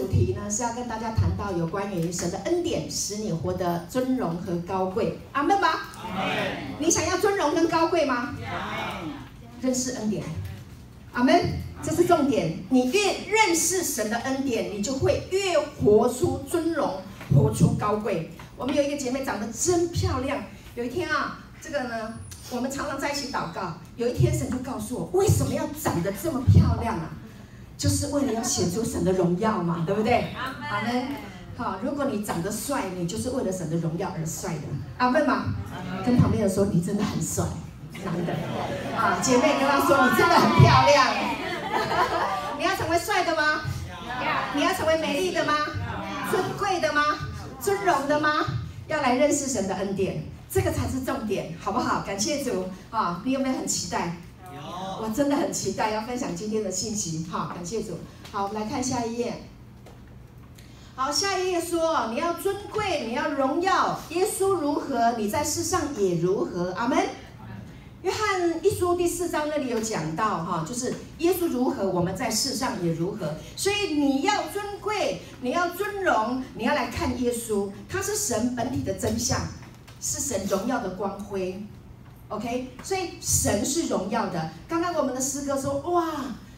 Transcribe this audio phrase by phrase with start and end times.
[0.00, 5.18] 主题呢是要跟大家谈到有关于神的恩典，使你活得尊荣和高贵。
[5.32, 5.90] 阿门吧。
[6.78, 8.34] 你想要尊荣跟高贵吗？
[9.60, 10.24] 认识恩典。
[11.12, 11.38] 阿门。
[11.82, 12.60] 这是重点。
[12.70, 17.02] 你越认识神的恩典，你就会越活出尊荣，
[17.34, 18.30] 活出高贵。
[18.56, 20.42] 我们有一个姐妹长得真漂亮。
[20.76, 22.14] 有一天啊，这个呢，
[22.50, 23.74] 我们常常在一起祷告。
[23.96, 27.10] 有一天神就告诉我，为什么要长得这么漂亮啊？
[27.80, 30.34] 就是为了要显出神的荣耀嘛，对不对？
[30.36, 31.08] 阿门。
[31.56, 34.64] 好，如果你长得帅，你就是为了神的荣耀而帅的。
[34.98, 35.44] 阿门嘛。
[36.04, 37.42] 跟旁边的人说，你真的很帅，
[38.04, 38.34] 男的。
[38.94, 41.06] 啊，姐妹跟他说，你真的很漂亮。
[42.58, 43.62] 你要成为帅的吗？
[44.54, 45.54] 你要成为美丽的吗？
[46.30, 47.02] 尊贵的吗？
[47.58, 48.44] 尊荣的吗？
[48.88, 52.02] 要来认识神的恩典，这个才是重点，好不好？
[52.06, 53.22] 感谢主啊！
[53.24, 54.16] 你有没有很期待？
[55.02, 57.98] 我真的很期待要分享今天的信息，好，感谢主。
[58.30, 59.44] 好，我们来看下一页。
[60.94, 66.72] 好，下一页说，你要尊贵，你要荣耀，耶稣如何，你在世上也如何。
[66.72, 66.98] 阿门。
[68.02, 73.34] 约翰一书第四章那里有讲到，哈，就是耶稣如何，我们在世上也如何。
[73.56, 79.38] 所以你要尊贵，你要尊荣，你要来看耶稣，他是神本体的真相，
[80.00, 81.62] 是神荣耀的光辉。
[82.30, 84.50] OK，所以神是荣耀的。
[84.68, 86.12] 刚刚我们的诗歌说：“哇，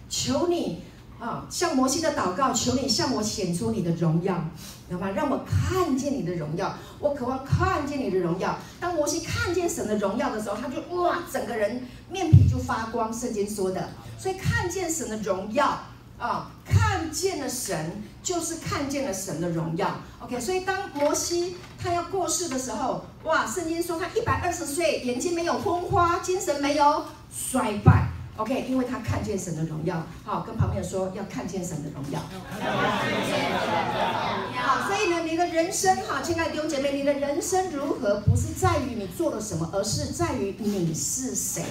[0.06, 0.82] 求你
[1.18, 4.44] 啊，向摩西的祷告，求你向我显出你的荣耀，
[4.90, 5.08] 懂吗？
[5.10, 6.74] 让我看见你的荣耀。
[7.00, 8.58] 我渴望看见你的荣耀。
[8.78, 13.10] 当摩西看见神的荣耀的时候，他就哇，整个人面皮就发光。
[13.10, 15.80] 圣经说的，所以看见神的荣耀。”
[16.22, 19.98] 啊，看见了神，就是看见了神的荣耀。
[20.20, 28.06] OK，所以当摩西他要过世的时候，哇，圣经说他一百二十岁，眼睛没有昏花，精神没有衰败。
[28.36, 30.06] OK，因为他看见神的荣耀。
[30.24, 32.20] 好，跟旁边说要看见神的荣耀。
[34.54, 41.64] 好，所以呢，你的人生哈，亲爱的弟兄姐妹，你的人生如何，不是在于你做了什么，而是在于你是谁。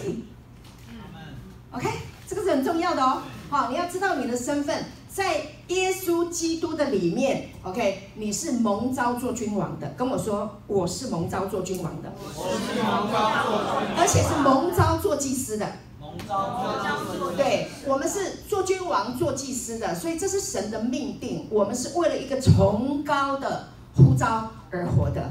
[1.72, 1.88] OK，
[2.28, 3.22] 这个是很重要的哦。
[3.52, 9.86] 好，你要知道你的身份，在耶稣基督的里面，OK，你是蒙召做君王的。
[9.98, 12.10] 跟我说，我是蒙召做君王的。
[12.18, 15.70] 我是蒙召做君王，而且是蒙召做祭司的。
[16.00, 17.36] 蒙召做祭司。
[17.36, 21.46] 对，我们是做君王、做祭司的，所以这是神的命定。
[21.50, 25.30] 我们是为了一个崇高的呼召而活的。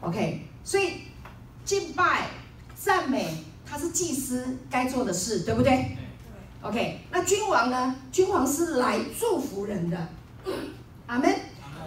[0.00, 0.94] OK，所以
[1.64, 2.26] 敬拜、
[2.74, 5.96] 赞美，它是祭司该做的事，对不对
[6.62, 7.94] ？OK，那君王呢？
[8.10, 10.08] 君王是来祝福人的，
[11.06, 11.34] 阿门。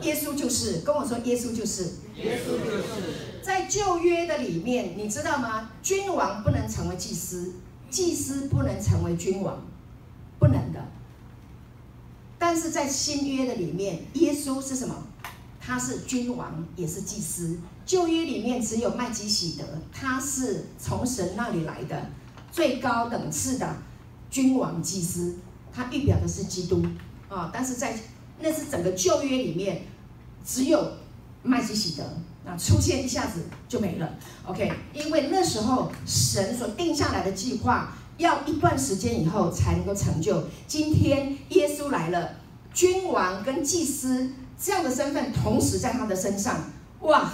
[0.01, 1.83] 耶稣就是跟我说，耶稣就是。
[2.15, 3.41] 耶稣就是。
[3.41, 5.71] 在旧约的里面，你知道吗？
[5.81, 7.53] 君王不能成为祭司，
[7.89, 9.65] 祭司不能成为君王，
[10.37, 10.83] 不能的。
[12.37, 14.95] 但是在新约的里面，耶稣是什么？
[15.61, 17.57] 他是君王，也是祭司。
[17.85, 19.63] 旧约里面只有麦基喜德，
[19.93, 22.09] 他是从神那里来的，
[22.51, 23.75] 最高等次的。
[24.35, 25.33] 君王祭司，
[25.73, 26.85] 他预表的是基督
[27.29, 27.97] 啊，但是在
[28.41, 29.83] 那是整个旧约里面，
[30.45, 30.91] 只有
[31.41, 32.03] 麦基洗德
[32.45, 34.13] 啊出现一下子就没了。
[34.45, 40.43] OK，因为那时候神所定下来的计划，要一段时间以后才能够成就。
[40.67, 42.31] 今天耶稣来了，
[42.73, 44.31] 君王跟祭司
[44.61, 46.59] 这样的身份同时在他的身上，
[46.99, 47.31] 哇，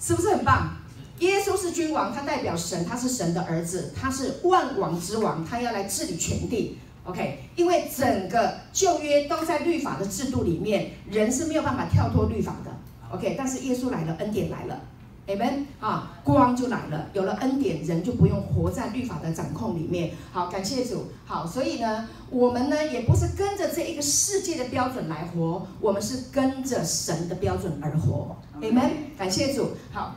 [0.00, 0.77] 是不是很棒？
[1.20, 6.78] 耶稣是君王，他代表神，他是神的儿子，他是万王之王，他要来治理全地。
[7.04, 12.70] OK，因为整个旧约都在律法的制度里面，人是没有办法跳脱律法的。
[13.10, 14.78] OK，但是耶稣来了，恩典来了
[15.26, 20.12] ，Amen 啊，光就来了，有了恩典，人就不用活在律法的掌控里面。
[20.30, 21.06] 好，感谢主。
[21.24, 28.36] 好，所以呢，我们呢也不是跟着这一个世界的标准来活，我们是跟着神的标准而活。
[28.60, 29.70] Amen，感谢主。
[29.90, 30.14] 好。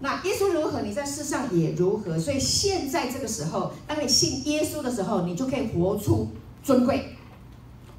[0.00, 2.18] 那耶稣如何，你在世上也如何。
[2.18, 6.28] 所以现在这个时候，当你信耶稣的时候，你就可以活出
[6.62, 7.16] 尊贵，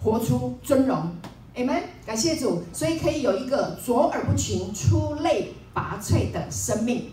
[0.01, 1.12] 活出尊荣。
[1.56, 2.63] Amen，感谢主。
[2.71, 7.12] 所以可以有一个卓尔不群、出类拔萃的生命。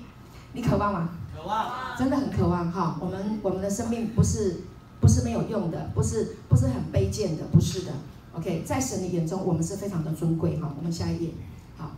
[0.52, 1.10] 你渴望吗？
[1.34, 2.96] 渴望，真的很渴望哈。
[3.00, 4.62] 我们我们的生命不是
[5.00, 7.92] 不是没有用的，不是不是很卑贱的，不是的。
[8.34, 10.72] OK，在神的眼中，我们是非常的尊贵哈。
[10.78, 11.30] 我们下一页，
[11.76, 11.90] 好。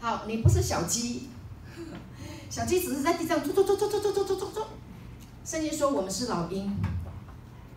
[0.00, 1.28] 好，你不是小鸡，
[2.48, 4.66] 小鸡只是在地上走走走走走走走走走走。
[5.44, 6.76] 圣经说我们是老鹰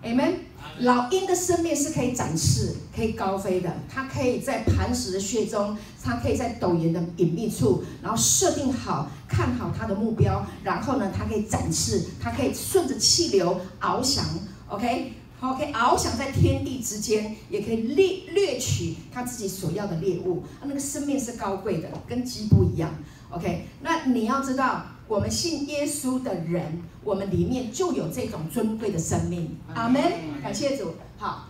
[0.03, 0.35] ，Amen。
[0.79, 14.23] 老鹰的生命是可以展翅、可以高飞的，它可以在磐石的穴中，它可以在陡岩的隐秘处，然后设定好、看好它的目标，然后呢，它可以展翅，它可以顺着气流翱翔
[14.69, 15.13] ，OK。
[15.41, 20.43] 好，可以翱翔在天地之间，也可以猎掠取他自己所要的猎物。
[20.61, 22.91] 那个生命是高贵的，跟鸡不一样。
[23.31, 29.57] OK，那你要知道，我们信耶稣的人，我们里面就有这种尊贵的生命。
[29.73, 29.99] 阿门，
[30.43, 30.93] 感谢主。
[31.17, 31.47] 好，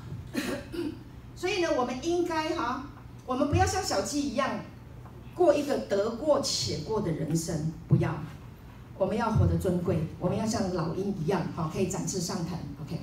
[1.35, 2.85] 所以呢，我们应该哈，
[3.25, 4.61] 我们不要像小鸡一样
[5.35, 8.15] 过一个得过且过的人生，不要。
[8.97, 12.57] 我们要活得尊贵，我们要像老鹰一样，好，可以展翅上腾。
[12.81, 12.97] OK，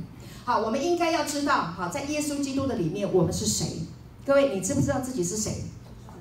[0.49, 3.83] 好，我们应该要知道，好，在耶稣基督的里面，我们是谁？
[4.25, 5.65] 各位，你知不知道自己是谁？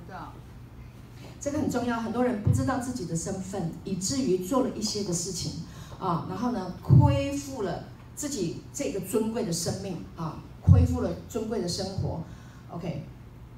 [0.06, 0.34] 知道。
[1.40, 5.54] 这个很重要，很多人不知道自己的身份，以至于做了一些的事情
[5.98, 7.86] 啊，然后呢，恢复了
[8.18, 12.20] 自己这个尊贵的生命啊，恢复了尊贵的生活。
[12.70, 13.06] OK，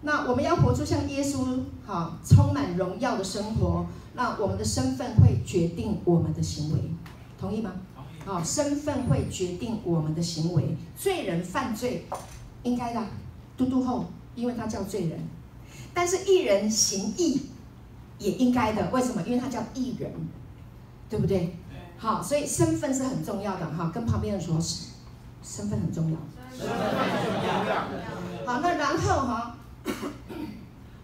[0.03, 3.87] 那我们要活出像耶稣好，充满荣耀的生活。
[4.13, 6.91] 那我们的身份会决定我们的行为，
[7.39, 7.71] 同意吗？
[8.29, 10.77] 好，身份会决定我们的行为。
[10.95, 12.05] 罪人犯罪，
[12.61, 13.03] 应该的，
[13.57, 14.05] 嘟嘟后，
[14.35, 15.19] 因为他叫罪人。
[15.95, 17.41] 但是艺人行义，
[18.19, 18.87] 也应该的。
[18.91, 19.23] 为什么？
[19.23, 20.13] 因为他叫艺人，
[21.09, 21.55] 对不对？
[21.97, 23.89] 好，所以身份是很重要的哈。
[23.91, 24.59] 跟旁边人说，
[25.41, 26.17] 身份很重要。
[26.55, 27.73] 身份很重要。
[28.45, 29.57] 好，那然后哈，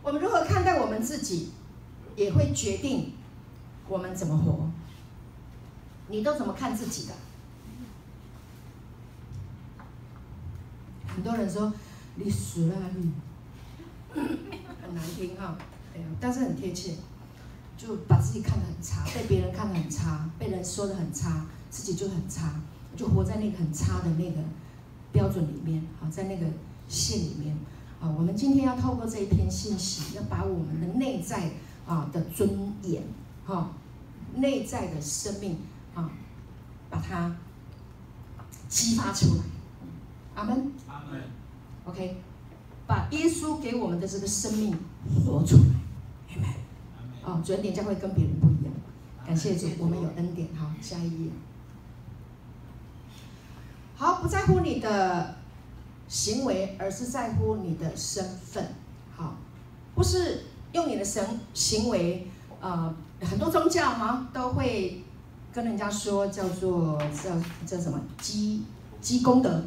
[0.03, 1.49] 我们如何看待我们自己？
[2.15, 3.13] 也会决定
[3.89, 4.69] 我们怎么活。
[6.07, 7.13] 你都怎么看自己的？
[11.07, 11.73] 很多人说
[12.15, 13.11] 你死了你，
[14.13, 15.57] 很难听哈，
[16.19, 16.95] 但是很贴切，
[17.77, 22.61] 就把自己看得很差，被别人看得很差，被人说得很差，自己就很差，
[22.95, 24.41] 就活在那个很差的那个
[25.11, 26.45] 标准里面，好，在那个
[26.87, 27.57] 线里面。
[28.01, 31.51] 啊，我们今天要透过这一篇信息，要把我们的内在。
[31.87, 33.03] 啊的尊严，
[33.45, 33.69] 哈，
[34.37, 35.55] 内在的生命
[35.95, 36.11] 啊，
[36.89, 37.35] 把它
[38.69, 39.41] 激发出来。
[40.35, 40.71] 阿门。
[40.87, 41.21] 阿门。
[41.85, 42.17] OK，
[42.85, 44.77] 把耶稣给我们的这个生命
[45.25, 45.63] 活出来。
[46.29, 47.35] 阿门。
[47.35, 48.73] 啊，准点将会跟别人不一样。
[49.25, 50.47] 感谢主，我们有恩典。
[50.55, 51.31] 好，下一页。
[53.95, 55.35] 好，不在乎你的
[56.07, 58.75] 行为，而是在乎你的身份。
[59.15, 59.35] 好，
[59.95, 60.45] 不是。
[60.73, 62.27] 用你的神行为，
[62.59, 65.04] 呃，很多宗教哈都会
[65.55, 67.31] 跟人家说叫做叫
[67.65, 68.61] 叫什么积
[68.99, 69.63] 积功德，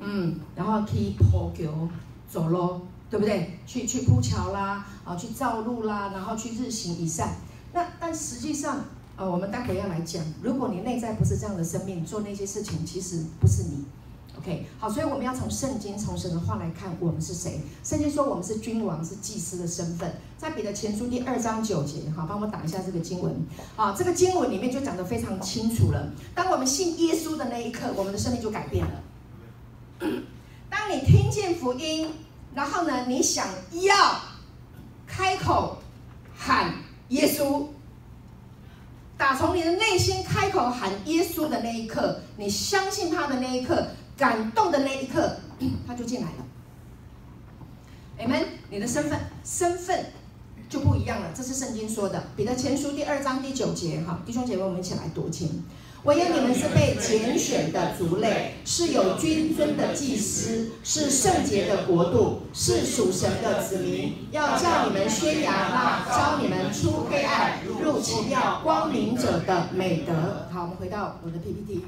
[0.00, 1.88] 嗯，然后可以铺桥
[2.30, 3.58] 走路，对不对？
[3.66, 7.36] 去去铺桥啦，啊，去造路啦，然后去日行一善。
[7.72, 8.84] 那但实际上，
[9.16, 13.86] 呃，我们待会要来讲，如果你内在不是这样的生命，做那些事情其实不是你。
[14.38, 17.60] OK，好，所以我们要从圣经、从神的话来看我们是谁。
[17.82, 23.34] 圣经说我们是君王，是祭司的身份，在彼得前书第二章九节，好，帮我打一下这个经文。
[23.76, 26.12] 啊，这个经文里面就讲得非常清楚了。
[26.36, 29.02] 当我们信耶稣的那一刻，我们的生命就改变了。
[30.70, 32.08] 当你听见福音，
[32.54, 34.20] 然后呢，你想要
[35.04, 35.78] 开口
[36.36, 36.74] 喊
[37.08, 37.66] 耶稣，
[39.16, 43.88] 打从你的内心开口喊耶稣的那一刻，你相信他的那一刻。
[44.18, 45.36] 感动的那一刻，
[45.86, 46.44] 他就进来了。
[48.18, 50.06] 你们你的身份身份
[50.68, 51.28] 就不一样了。
[51.32, 54.02] 这是圣经说的，彼得前书第二章第九节。
[54.04, 55.64] 哈，弟兄姐妹，我们一起来读经。
[56.04, 64.14] 唯有你们是被拣选的族类，是有君尊的祭司，是圣洁的国度，是属神的子民。
[64.32, 70.48] 要叫你们宣扬那召你们出黑暗入奇妙光明者的美德。
[70.52, 71.84] 好，我们回到我的 PPT。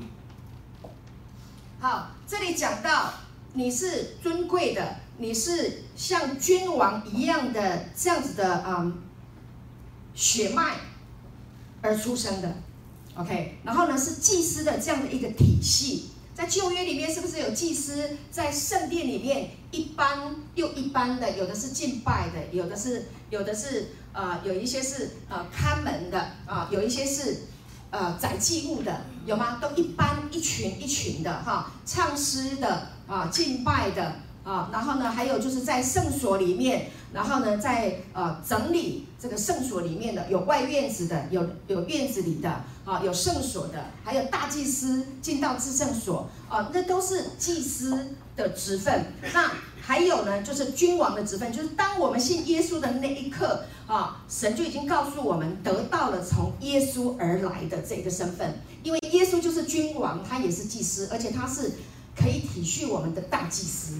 [1.78, 3.12] 好，这里讲到
[3.54, 9.02] 你是尊贵的，你是像君王一样的这样子的嗯
[10.14, 10.76] 血脉
[11.80, 12.54] 而出生的
[13.16, 27.38] ，OK，然后呢是祭司的这样的一个体系，在旧约里面是不是有祭司在圣殿里面一般又一般的，有的是敬拜的，有的是有的是呃有一些是呃看门的啊、有一些是。
[27.90, 29.58] 呃，载祭物的有吗？
[29.60, 42.48] 都一般一群一群的哈，唱诗的啊，敬拜的啊，然后呢，还有就是在圣所里面，然后呢，在呃整理这个圣所里面的，有外院子的，有有院子里的
[42.84, 49.06] 啊，有圣所的，还有大祭司进到至圣所啊，那都是祭司的职分。
[49.34, 49.50] 那
[49.90, 58.54] 还有呢，就是君王的职分，就是当我们信耶稣的那一刻啊，神就已经告诉我们，得到了从耶稣而来的这个身份，
[58.84, 61.72] 因为耶稣就是君王，他也是祭司，而且他是
[62.16, 63.96] 可以体恤我们的大祭司。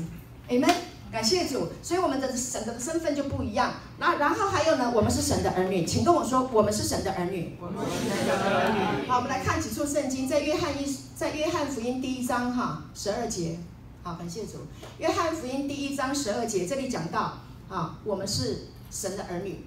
[0.49, 0.73] Amen，
[1.11, 3.73] 感谢主，所以我们的神的身份就不一样。
[3.99, 7.57] 那然后还有呢，我们是神的儿女，请跟我说，我们是神的儿女。
[7.61, 9.09] 我们是神的儿女。
[9.09, 13.59] 好，我们来看几处圣经，在约翰一，在约翰福音第一章哈十二节。
[14.03, 14.67] 好，感谢主。
[14.99, 17.39] 约翰福音第一章十二节，这里讲到
[17.69, 19.67] 啊，我们是神的儿女。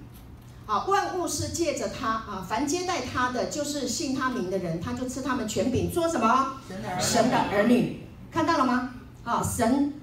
[0.66, 6.54] 好，万物是借着他啊，凡接待他的，就是信他名的人，他就赐他们权柄，做什么？
[7.00, 8.00] 神的儿女。
[8.32, 8.94] 看到了吗？
[9.22, 9.94] 好，神，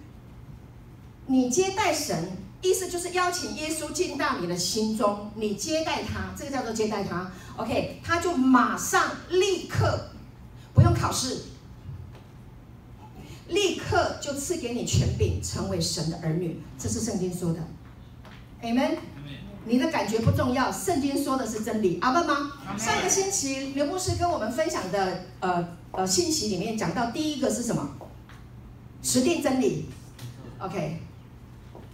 [1.26, 7.30] 你接待神，意思就是邀请耶稣进到你的心中，你接待他，这个叫做接待他。
[7.58, 10.08] OK，他就马上立刻
[10.74, 11.38] 不用考试，
[13.52, 16.62] 立刻就赐给你权柄，成为神的儿女。
[16.78, 17.60] 这是圣经说的。
[18.64, 18.98] Amen。
[19.64, 22.52] 你的感觉不重要，圣经说的是真理，阿门吗？
[22.80, 27.88] 上个星期刘牧师跟我们分享的呃呃信息里面讲到，第一个是什么？
[29.04, 29.86] 持定真理
[30.58, 31.00] ，OK，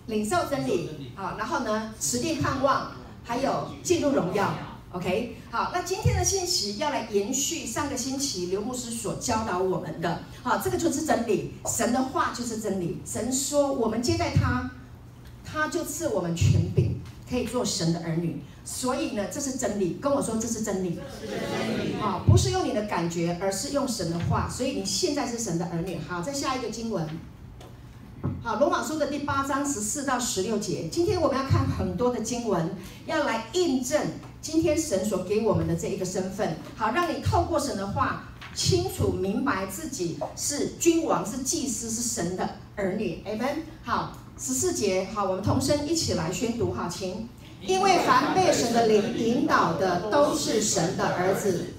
[0.06, 2.92] 领受真理，好，然后呢，持定盼望，
[3.26, 4.54] 还有进入荣耀
[4.92, 14.72] ，OK，好，那今天的信息要来延续上个星期刘牧师所教导我们的，好，这个就是真理，神的话就是真理，神说我们接待他，
[15.44, 17.02] 他就赐我们权柄。
[17.30, 19.98] 可以做神的儿女，所以呢，这是真理。
[20.02, 20.98] 跟我说，这是真理。
[22.00, 24.48] 好，不是用你的感觉，而是用神的话。
[24.50, 26.00] 所以你现在是神的儿女。
[26.08, 27.06] 好，再下一个经文。
[28.42, 30.88] 好，罗马书的第八章十四到十六节。
[30.90, 32.74] 今天我们要看很多的经文，
[33.06, 34.02] 要来印证
[34.42, 36.58] 今天神所给我们的这一个身份。
[36.76, 43.24] 好，让你透过神的话，清楚明白自己是君王、是祭司、是神的儿女。
[43.26, 43.64] Amen。
[43.84, 44.14] 好。
[44.40, 47.28] 十四节，好，我们同声一起来宣读，好，请。
[47.60, 51.74] 因为凡被神的灵引导的，都是神的儿子。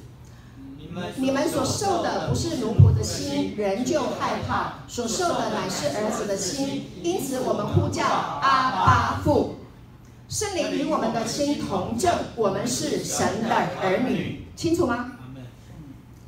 [1.14, 9.57] 你们所受的不是奴仆的心，人就害怕；所受的乃是儿子的心，因此我们呼叫阿爸父。
[10.28, 15.12] 圣灵与我们的心同证，我们是神的儿女，清楚吗？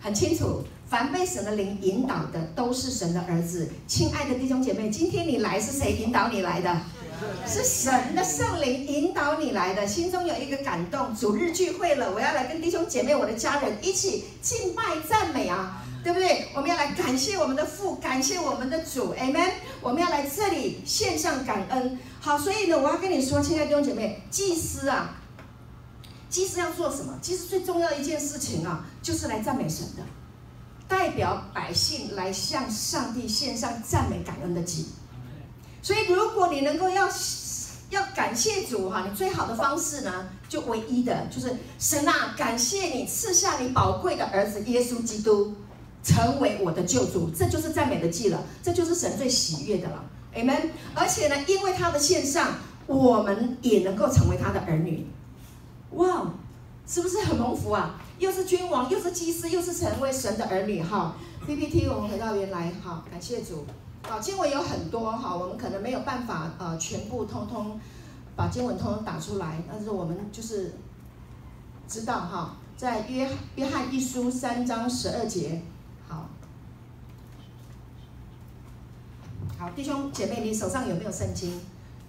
[0.00, 0.64] 很清楚。
[0.88, 3.68] 凡被神的灵引导的，都是神的儿子。
[3.86, 6.80] 亲爱的弟兄姐妹，今天你来是谁引导你来的？
[7.46, 9.86] 是神的圣灵引导你来的。
[9.86, 16.48] 心中有一个感动，主日聚会了，我要来跟弟兄姐妹、我的家人一起敬拜赞美啊，对不对？
[16.54, 19.52] 我们要来感谢我们的父，感谢我们的主，Amen。
[19.80, 21.98] 我们要来这里献上感恩。
[22.20, 25.20] 好，所以呢，我要跟你说，亲爱的弟兄姐妹，祭司啊，
[26.28, 27.18] 祭司要做什么？
[27.20, 30.02] 祭司最重要的一件事情啊，就是来赞美神的。
[30.88, 34.86] 代表百姓来向上帝献上赞美感恩的祭，
[35.80, 37.08] 所以如果你能够要
[37.90, 45.54] 要感谢主哈，你最好的方式呢，就唯一的就是神啊，感谢你赐下你宝贵的儿子耶稣基督，
[46.02, 50.04] 成为我的救主，这就是赞美的祭了，这就是神最喜悦的了
[50.34, 50.70] ，Amen。
[50.94, 52.54] 而且呢，因为他的献上，
[52.86, 55.06] 我们也能够成为他的儿女，
[55.92, 56.32] 哇，
[56.86, 58.00] 是不是很蒙福啊？
[58.18, 61.14] 又是君王，又是祭司，又是成为神的儿女哈。
[61.46, 63.64] PPT，我们回到原来哈，感谢主。
[64.02, 67.78] 好，经文有很多哈，我们可能没有办法呃全部通通
[68.36, 70.74] 把经文通通打出来，但是我们就是
[71.88, 75.62] 知道哈，在约约翰一书三章十二节，
[76.08, 76.28] 好，
[79.60, 81.60] 好弟兄姐妹，你手上有没有圣经？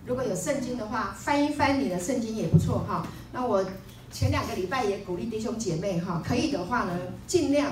[0.06, 3.06] 如果有圣经的话，翻一翻你的圣经也不错哈。
[3.34, 3.66] 那我。
[4.14, 6.92] 前两个礼拜也鼓励弟兄姐妹哈，可以的话呢，
[7.28, 7.72] 尽量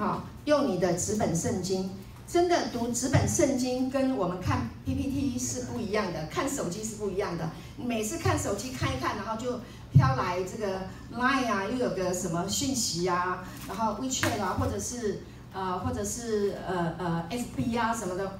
[0.00, 1.88] 啊用你的纸本圣经。
[2.26, 7.48] 真的读纸本圣经跟我们看 PPT 是不一样的，看手机是不一样的。
[7.76, 9.60] 每次看手机看一看，然后就
[9.92, 10.80] 飘来这个
[11.14, 15.20] Line 啊，又有个什么讯息啊，然后 WeChat 啊，或者是
[15.52, 18.38] 呃或者是呃呃 FB 啊什么的，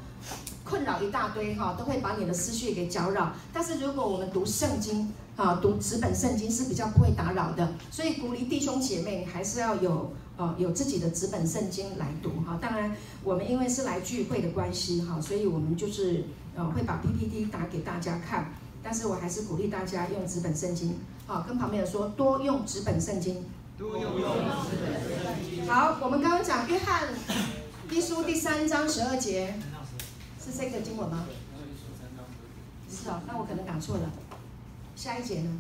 [0.65, 3.33] 困扰一大堆哈，都会把你的思绪给搅扰。
[3.53, 12.59] 但是如果我们读圣经，啊，读纸本圣经是比较不会打扰的，所以鼓励弟兄姐妹，你还是要有呃有自己的纸本圣经来读哈。
[12.61, 16.25] 当然，我们因为是来聚会的关系哈，所以我们就是
[16.57, 18.53] 呃会把 PPT 打给大家看，
[18.83, 20.99] 但是我还是鼓励大家用纸本圣经。
[21.27, 23.45] 好，跟旁边人说，多用纸本圣经。
[23.79, 25.67] 多用纸本圣经。
[25.69, 27.09] 好，我们刚刚讲约翰
[27.91, 29.55] 一书第三章十二节，
[30.47, 31.27] 是这个经文吗？
[32.89, 34.11] 是哦，那我可能打错了。
[34.95, 35.59] 下一节呢？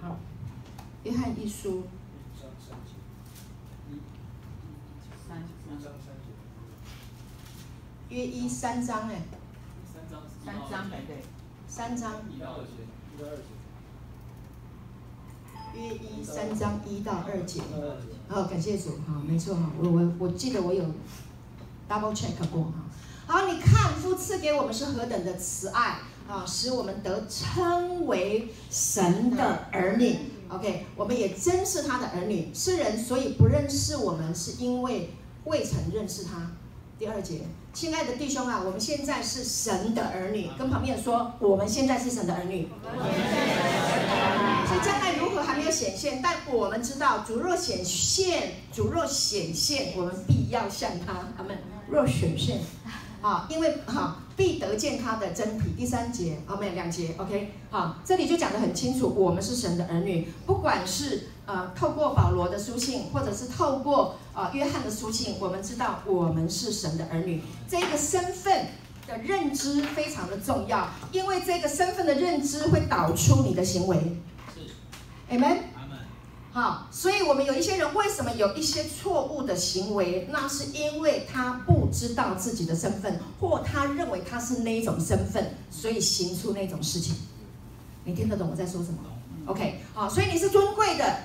[0.00, 0.16] 好，
[1.02, 1.82] 约翰一书。
[5.28, 5.42] 三
[8.08, 9.22] 约一三章哎，
[9.92, 11.22] 三章对对，
[11.66, 12.12] 三章。
[12.30, 12.72] 一到二节，
[15.74, 17.60] 约一三章一到二节，
[18.28, 20.84] 好，感谢主，好，没错哈，我我我记得我有
[21.88, 22.72] double check 过哈。
[23.26, 30.16] 好，你看父赐给我们是何等的慈爱啊，使我们得称为神的儿女。
[30.48, 32.50] OK，我们也真是他的儿女。
[32.54, 35.10] 世人所以不认识我们，是因为
[35.44, 36.52] 未曾认识他。
[36.98, 37.40] 第二节，
[37.74, 42.68] 亲爱的弟兄啊，我们现在是神的儿女，跟旁边人说，我们现在是神的儿女。
[44.66, 51.14] 所以将来如还没有显现，但我们知道，主若显现，主若显现，我们必要向他。
[51.36, 52.60] 他们若显现，
[53.20, 55.74] 啊，因为哈必得见他的真体。
[55.76, 61.28] 第三节，啊，没有两节，OK，好，这里就讲得很清楚，我们是神的儿女，不管是。
[61.48, 67.40] 呃，透过保罗的书信，或者是透过呃约翰的书信，我们知道我们是神的儿女。
[67.68, 68.66] 这个身份
[69.06, 73.96] 的认知非常的重要，因为这个身份的认知会导出你的行为。
[75.30, 75.58] 是，Amen。
[76.52, 80.26] 好，所以我们有一些人为什么有一些错误的行为？
[80.32, 87.14] 那是因为他不知道自己的身份，或他认为他是那一种身份，所以行出那种事情。
[88.04, 88.98] 你听得懂我在说什么
[89.44, 91.18] ？OK，好，所以你是尊贵的。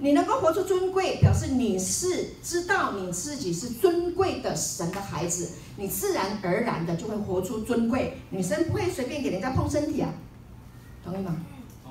[0.00, 8.18] 你能够活出尊贵，表示你是知道你自己是尊贵的神的孩子，你自然而然的就会活出尊贵。
[8.30, 10.12] 女生不会随便给人家碰身体啊，
[11.02, 11.34] 同意吗？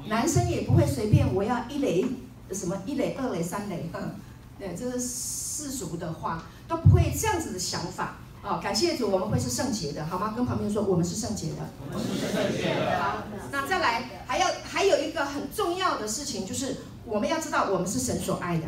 [0.10, 2.06] 男生也不会随便，我要一垒
[2.52, 4.16] 什么一垒、二垒、三垒，嗯，
[4.58, 8.18] 对，这是世俗的话，都不会这样子的想法。
[8.44, 10.34] 哦，感谢主，我们会是圣洁的，好吗？
[10.36, 11.56] 跟旁边说，我们是圣洁的。
[11.92, 13.02] 我们是圣洁的。
[13.02, 18.64] 好，那再来，还要还有一个很重要的事情，就是我们要知道，我们是神所爱的。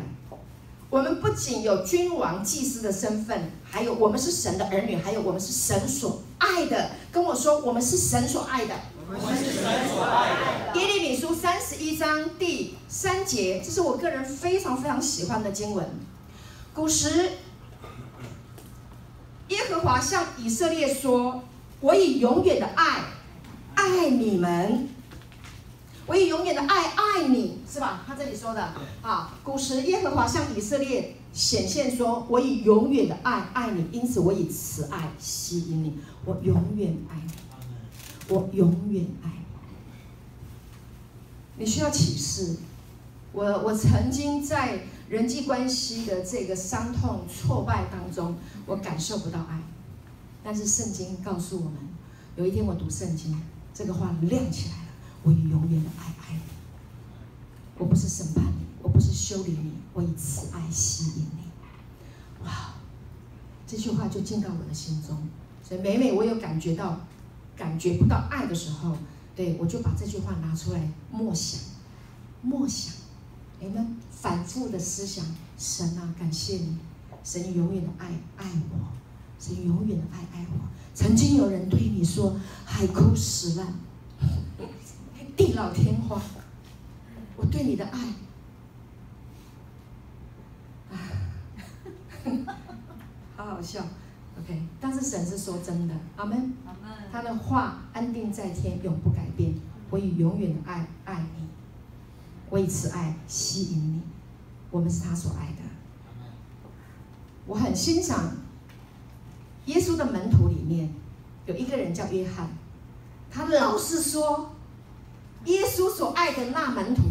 [0.90, 6.90] 我们不仅有君王、祭司的身份，还有我们是神的儿女，还有我们是神所爱的。
[7.12, 8.74] 跟我说，我们是神所爱的。
[9.12, 10.80] 我们是神所爱的。
[10.80, 15.88] 耶利米书三十一章第三节，这是我个人非常非常喜欢的经文。
[16.72, 17.30] 古时。
[19.48, 21.42] 耶和华向以色列说
[21.82, 23.00] ：“我以永远的爱
[23.74, 24.88] 爱你们，
[26.06, 37.32] 我以永远的爱爱你，是吧？”他这里说的啊，古时耶和华向以色列显现说：“我以永远的爱爱你，因此我以慈爱吸引你，我永远爱你，
[38.30, 39.44] 我永远爱你。”
[41.62, 42.56] 你需要启示。
[43.32, 44.80] 我我曾经在。
[45.10, 49.60] 人际关系的这个伤痛、挫败当中，我感受不到爱。
[50.44, 51.74] 但是圣经告诉我们，
[52.36, 53.42] 有一天我读圣经，
[53.74, 54.92] 这个话亮起来了。
[55.24, 56.40] 我以永远的爱爱你，
[57.76, 62.44] 我不是审判你，我不是修理你，我以慈爱吸引你。
[62.44, 62.74] 哇，
[63.66, 65.28] 这句话就进到我的心中。
[65.64, 67.00] 所以每每我有感觉到
[67.60, 68.96] 感觉不到爱的时候，
[69.36, 71.60] 对，我就把这句话拿出来默想，
[72.40, 72.94] 默想。
[73.60, 75.22] 你们反复的思想，
[75.58, 76.78] 神啊，感谢你，
[77.22, 78.06] 神永远的爱
[78.38, 78.78] 爱我，
[79.38, 80.60] 神永远的爱爱我。
[80.94, 83.66] 曾经有人对你说海枯石烂，
[85.36, 86.18] 地老天荒，
[87.36, 87.98] 我对你的爱，
[90.90, 90.96] 啊，
[93.36, 93.84] 好好笑。
[94.40, 94.62] ，OK。
[94.80, 96.98] 但是神是说真的，阿门，阿门。
[97.12, 99.54] 他的话安定在天，永不改变。
[99.90, 101.46] 我以永远的爱爱你。
[102.48, 104.02] 我以慈爱吸引你，
[104.70, 105.62] 我们是他所爱的。
[107.46, 108.36] 我很欣赏
[109.66, 110.92] 耶稣的门徒里面
[111.46, 112.48] 有一个人叫约翰，
[113.30, 114.52] 他老是说
[115.44, 117.02] 耶稣所爱的那门徒，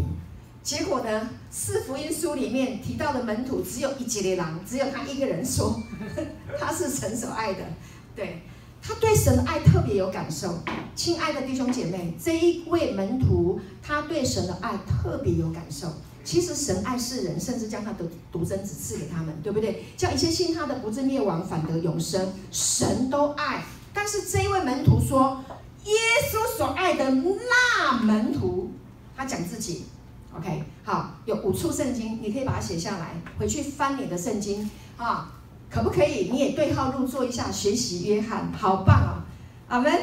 [0.69, 5.82] 结果呢，四福音书里面提到的门徒只有一节的狼，只有他一个人说
[6.60, 7.62] 他是神所爱的，
[8.15, 8.43] 对。
[8.79, 10.60] 他对神的爱特别有感受，
[10.95, 15.91] 亲爱的弟兄姐妹，这一位门徒他对神的爱特别有感受。
[16.23, 19.86] 其实神爱世人，甚至将他的独生子赐给他们，对不对？
[19.97, 22.32] 叫一切信他的不至灭亡，反得永生。
[22.51, 25.43] 神都爱，但是这一位门徒说，
[25.86, 25.93] 耶
[26.32, 28.69] 稣所爱的那门徒，
[29.17, 29.86] 他讲自己。
[30.37, 35.31] OK，好，有五处圣经，你可以把它写下来，回去翻你的圣经啊。
[35.71, 36.29] 可不可以？
[36.31, 39.21] 你也对号入座一下，学习约翰，好棒哦！
[39.67, 39.93] 阿门。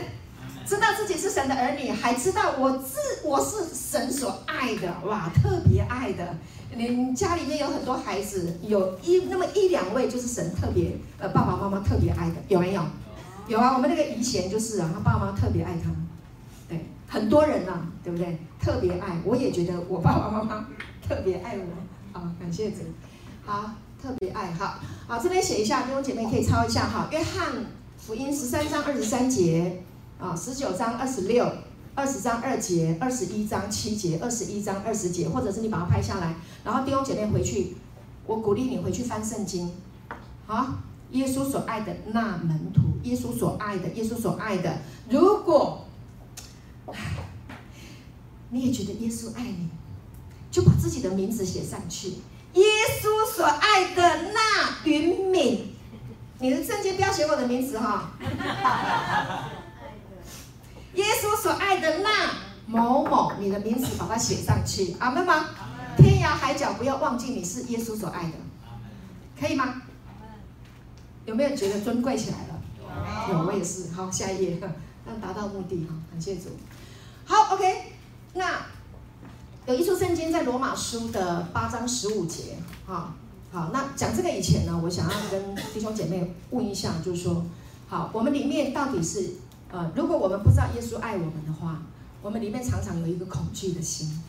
[0.65, 6.37] 知道自己是神的儿女，还知道我自我是神所爱的，哇，特别爱的。
[6.75, 12.83] 你家里面有很多孩子，有一那么一两位就是神特别呃爸爸妈妈特别爱的，有没有？
[13.49, 15.91] 有啊，我们那个以前就是啊，他爸妈特别爱他，
[16.69, 18.39] 对，很多人呐、啊，对不对？
[18.61, 20.67] 特别爱，我也觉得我爸爸妈妈
[21.07, 22.79] 特别爱我，好，感谢主，
[23.45, 23.71] 好。
[23.99, 27.09] 特别爱哈，好，这边写一下，弟兄姐妹可以抄一下哈。
[27.11, 27.65] 约翰
[27.97, 29.83] 福音十三章二十三节
[30.21, 31.51] 啊，十九章二十六，
[31.95, 37.75] 二十章二节，二十一章七节，二十一章二十节，或者是你把它拍下来，然后弟兄姐妹回去，
[38.27, 39.73] 我鼓励你回去翻圣经。
[40.47, 40.75] 好，
[41.13, 45.86] 耶稣所爱的那门徒，耶稣所爱的，耶稣所爱的，如果
[48.57, 49.69] 你也觉得耶稣爱你。
[50.51, 52.09] 就把自己的名字写上去。
[52.55, 52.65] 耶
[53.03, 55.75] 稣所爱的那云敏，
[56.39, 58.13] 你的证件不要写我的名字哈。
[60.95, 62.31] 耶稣所爱的那
[62.67, 65.51] 某某，你的名字把它写上去，阿门吗？
[65.99, 68.33] 天涯海角不要忘记你是耶稣所爱的，
[69.39, 69.83] 可以吗？
[71.27, 73.29] 有没有觉得尊贵起来了？
[73.31, 73.91] 有，我也是。
[73.93, 74.59] 好，下一页，
[75.05, 76.45] 让达到目的哈，感谢主。
[77.27, 77.93] 好，OK，
[78.37, 78.67] 那。
[79.67, 83.13] 有一处圣经在罗马书的八章十五节，哈，
[83.51, 87.45] 好，那讲这个以前呢，我想要跟弟兄姐妹问一下，就是说，
[87.89, 89.33] 好，我们里面到底是，
[89.73, 91.83] 呃，如果我们不知道耶稣爱我们的话，
[92.23, 94.23] 我们里面常常有一个恐惧的心，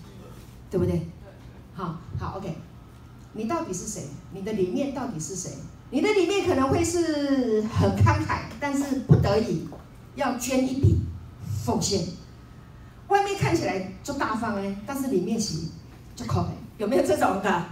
[0.71, 1.07] 对不对？
[1.75, 2.57] 好，好，OK，
[3.33, 4.07] 你到底是谁？
[4.33, 5.51] 你的里面到底是谁？
[5.91, 9.67] 你的里面可能会是很慷慨，但是不得已
[10.15, 10.97] 要捐一笔
[11.63, 12.03] 奉献。
[13.07, 15.59] 外面看起来就大方哎，但是里面是
[16.15, 17.65] 就抠哎，有没有这种的？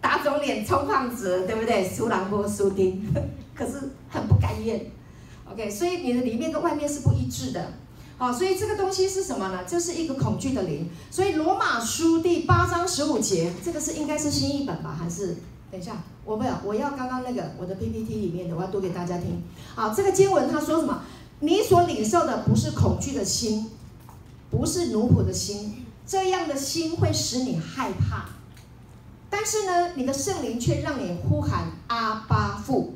[0.00, 1.88] 打肿脸充胖子，对不对？
[1.88, 3.02] 输人不输丁，
[3.54, 4.84] 可是很不甘愿。
[5.50, 7.72] OK，所以你的里面跟外面是不一致的。
[8.18, 9.64] 好，所以这个东西是什么呢？
[9.64, 10.88] 就是一个恐惧的灵。
[11.10, 14.94] 所以罗马书第八章十五节，这个是应该是新译本吧？
[14.96, 15.36] 还是
[15.70, 19.42] 等一下，我没有，我要刚刚那个我的 PPT 里面的，我要读给大家听。
[19.74, 21.02] 好，这个经文他说什么？
[21.40, 23.70] 你所领受的不是恐惧的心。
[24.54, 28.26] 不是奴仆的心，这样的心会使你害怕。
[29.28, 32.94] 但是呢，你的圣灵却让你呼喊阿爸父。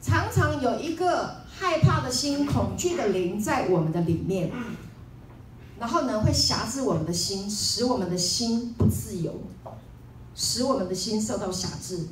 [0.00, 4.50] 常常有一个害怕的心、恐惧的灵在我们的里面，
[5.78, 9.34] 然后呢，会辖制我们的心，使我们的心不自由，
[10.34, 12.06] 使我们的心受到辖制。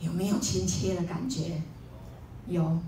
[0.00, 1.62] 有没有亲切的感觉？
[2.48, 2.78] 有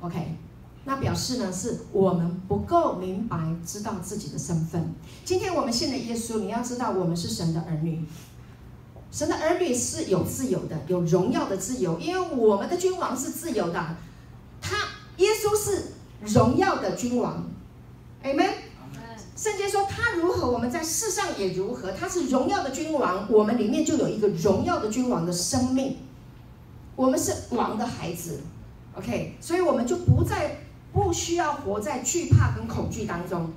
[0.00, 0.36] ，OK。
[0.84, 4.92] 那表示呢，是我们不够明白知道自己的身份。
[5.24, 8.04] 今天我们信了耶稣，你要知道我们是神的儿女。
[9.12, 13.96] 神的儿女是有自由的，有荣耀的自由，因为我们的君王是自由的。
[14.60, 14.76] 他
[15.18, 15.92] 耶稣是
[16.34, 17.44] 荣耀的君王
[18.24, 18.50] ，Amen。
[19.36, 21.92] 圣经说他如何，我们在世上也如何。
[21.92, 25.98] 他是荣耀的君王，我们里面就有一个荣耀的君王的生命。
[26.96, 28.40] 我们是王的孩子
[28.94, 30.61] ，OK，所以我们就不再。
[30.92, 33.50] 不需要活在惧怕跟恐惧当中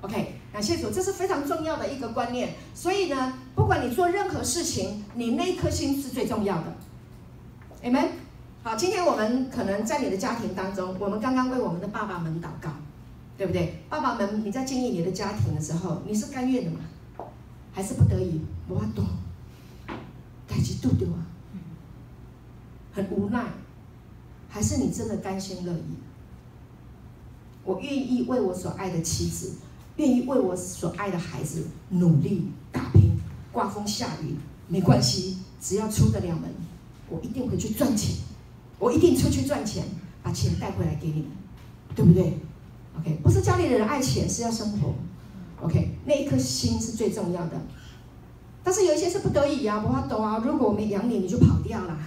[0.00, 2.54] ，OK，感谢主，这是非常重要的一个观念。
[2.74, 6.76] 所以呢，不管你做任何事情，你那颗心是最重要的
[7.82, 8.08] ，Amen。
[8.62, 12.70] 好，今天我们可能在你的家庭当中，我们刚刚为我们的爸爸们祷告，
[13.36, 13.82] 对不对？
[13.88, 16.80] 爸爸们，你在经营你的家庭的时候，你是甘愿的吗？
[17.72, 18.40] 还是不得已？
[18.68, 19.02] 无法度，
[20.46, 21.24] 代志拄着啊，
[22.92, 23.44] 很无奈，
[24.48, 25.96] 还是你真的甘心乐意？
[27.64, 29.52] 我愿意为我所爱的妻子，
[29.96, 33.12] 愿意为我所爱的孩子努力打拼，
[33.52, 34.36] 刮风下雨
[34.68, 36.50] 没关系，只要出得了门，
[37.08, 38.16] 我一定会去赚钱，
[38.78, 39.84] 我一定出去赚钱，
[40.22, 41.30] 把钱带回来给你们，
[41.94, 42.38] 对不对
[42.98, 44.94] ？OK，不是家里的人爱钱，是要生活。
[45.62, 47.60] OK，那一颗心是最重要的。
[48.62, 50.42] 但是有一些是不得已啊，不怕懂啊。
[50.44, 51.98] 如果我没养你，你就跑掉了。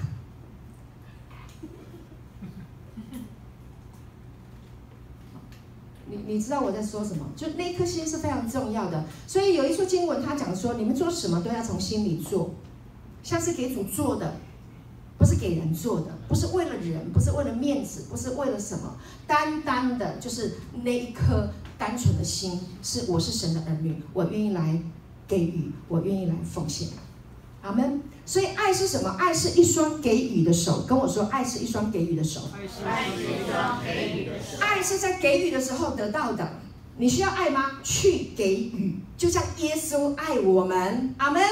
[6.28, 7.26] 你知道我在说什么？
[7.36, 9.04] 就那颗心是非常重要的。
[9.28, 12.52] 所以有一处经文，他讲说：你们做什么都要从心里做，
[13.24, 14.36] 像是给主做的，
[15.18, 18.96] 不是给人做的，不是为了人，不是为了面子，不是为了什么，
[19.28, 24.80] 单单的就是那一颗单纯的心，是我是神的儿女，我愿意来
[25.28, 26.88] 给予，我愿意来奉献。
[27.62, 28.02] 阿门。
[28.26, 29.10] 所以爱是什么？
[29.20, 30.84] 爱是一双给予的手。
[30.88, 32.42] 跟我说，爱是一双给予的手。
[32.54, 34.58] 爱是一双给予的手。
[34.62, 36.60] 爱是在给予的时候得到的。
[36.98, 37.72] 你需要爱吗？
[37.84, 41.14] 去给予，就像耶稣爱我们。
[41.18, 41.44] 阿门。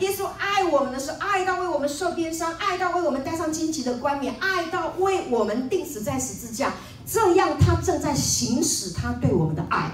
[0.00, 6.74] 耶稣爱我们的时候，爱到为我们受鞭伤，爱到为我们戴上荆棘的冠冕，爱到为我们钉死在十字架。
[7.06, 9.90] 这样，他正在行使他对我们的爱。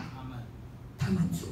[0.98, 1.46] 他满足。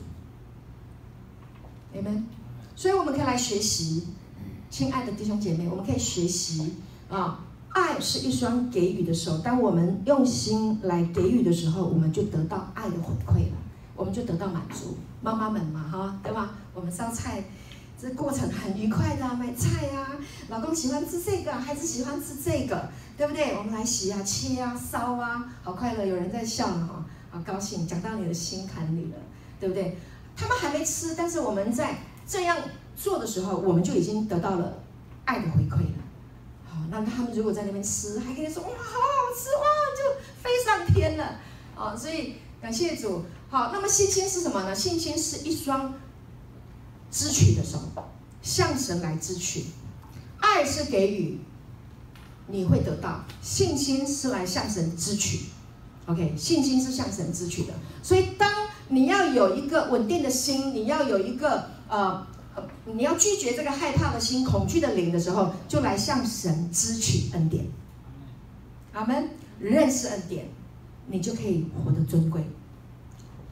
[1.94, 2.26] 阿门。
[2.74, 4.06] 所以我们可以来学习，
[4.70, 6.74] 亲爱的弟兄姐妹，我们可以学习
[7.08, 9.38] 啊，爱是一双给予的手。
[9.38, 13.56] 当我们用心来给予的时候，我们就得到爱的回馈了，
[13.96, 14.96] 我们就得到满足。
[15.22, 16.50] 妈妈们嘛，哈，对吧？
[16.74, 17.42] 我们烧菜，
[18.00, 20.06] 这过程很愉快的，买菜呀，
[20.48, 23.56] 老公喜欢吃这个，孩子喜欢吃这个，对不对？
[23.56, 29.16] 我们来洗啊、切啊、烧啊，好快乐，有人在笑呢，哈，好高兴，讲到你的心坎里了，
[29.58, 29.96] 对不对？
[30.36, 31.98] 他们还没吃，但是我们在。
[32.30, 32.58] 这样
[33.00, 34.82] 做的时候，我们就已经得到了
[35.24, 36.02] 爱的回馈了。
[36.66, 39.64] 好，那他们如果在那边吃，还跟你说哇，好好吃哇，
[39.96, 41.38] 就飞上天了。
[41.76, 43.22] 啊，所以感谢主。
[43.48, 44.74] 好，那么信心是什么呢？
[44.74, 45.94] 信心是一双
[47.08, 47.78] 支取的手，
[48.42, 49.66] 向神来支取。
[50.40, 51.38] 爱是给予，
[52.48, 55.46] 你会得到；信心是来向神支取。
[56.06, 57.72] OK，信心是向神支取的。
[58.02, 58.50] 所以，当
[58.88, 62.26] 你要有一个稳定的心，你要有一个呃。
[62.94, 67.66] 你要拒绝这个害怕的心、恐惧的灵的时候，就来向神支取恩典。
[68.92, 69.28] 阿门。
[69.60, 70.46] 认识恩典，
[71.08, 72.40] 你就可以活得尊贵，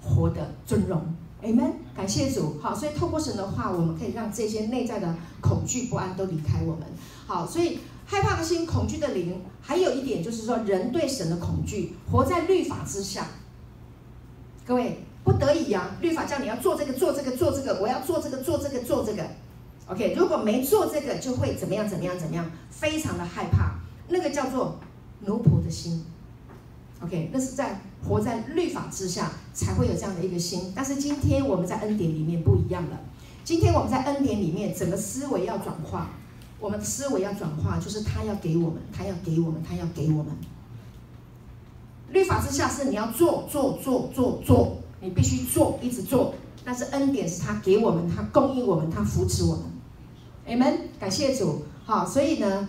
[0.01, 1.03] 活得尊荣。
[1.43, 1.73] 阿门。
[1.97, 2.61] 感谢主。
[2.63, 6.87] 好，所以透过神的话，我们可以让这些内在的恐惧不安都离开我们。
[7.27, 13.27] 好，所以害怕的心、恐惧的灵，还有一点就是说，人对神的恐惧，活在律法之下。
[14.65, 15.03] 各位。
[15.27, 19.25] 不得已呀、啊，律法叫你要做这个，做这个，做这个，我要做这个，做这个，做这个。
[19.89, 21.89] OK，如果没做这个，就会怎么样？
[21.89, 22.17] 怎么样？
[22.17, 22.49] 怎么样？
[22.71, 23.73] 非常的害怕，
[24.09, 24.79] 那个叫做
[25.23, 26.05] 奴仆的心。
[27.01, 30.73] OK，那是在活在律法之下才会有这样的一个心。
[30.77, 33.01] 但是今天我们在恩典里面不一样了。
[33.43, 36.11] 今天我们在恩典里面，整个思维要转化，
[36.61, 40.27] 我们的思维要转化，就是他要给我们，他要给我们，他要给我们。
[42.11, 44.79] 律法之下是你要做做做做做。
[45.01, 46.35] 你必须做，一直做。
[46.65, 49.65] 但是恩典是他给我们，他供应我们，他扶持我们。
[50.49, 51.65] Amen，感谢主。
[51.85, 52.69] 好，所以呢，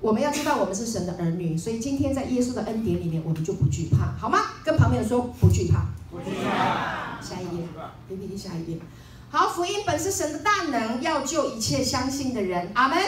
[0.00, 4.38] 我们要知道我们是神的儿女，所以今天在耶稣的恩典里面，我们就不惧怕，好吗？
[4.64, 5.84] 跟旁边人说不惧怕。
[6.10, 7.20] 不惧怕。
[7.20, 7.64] 下一页
[8.08, 8.78] ，PPT 下一页。
[9.30, 12.70] 好，福音本是神的大能，要救一切相信的人。
[12.74, 12.98] 阿门。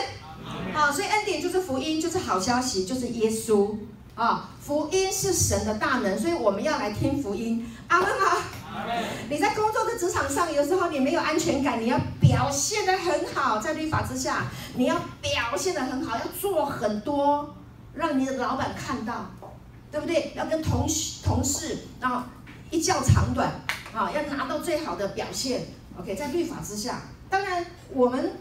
[0.73, 3.75] 好，所以恩典就是福音，就是好消息，就是耶稣。
[4.15, 7.65] 啊，福音是神的大能，所以我们要来听福音。
[7.87, 8.25] 阿门吗？
[9.29, 17.55] 你在工作的职场上，有时候你没有安全感，你要表现得很好，在律法之下，你要表现得很好，要做很多，
[17.93, 19.31] 让你的老板看到，
[19.91, 20.33] 对不对？
[20.35, 22.23] 要跟同事同事，然后
[22.69, 23.51] 一较长短，
[23.93, 25.65] 啊，要拿到最好的表现。
[25.99, 28.31] OK，在律法之下，当然我们，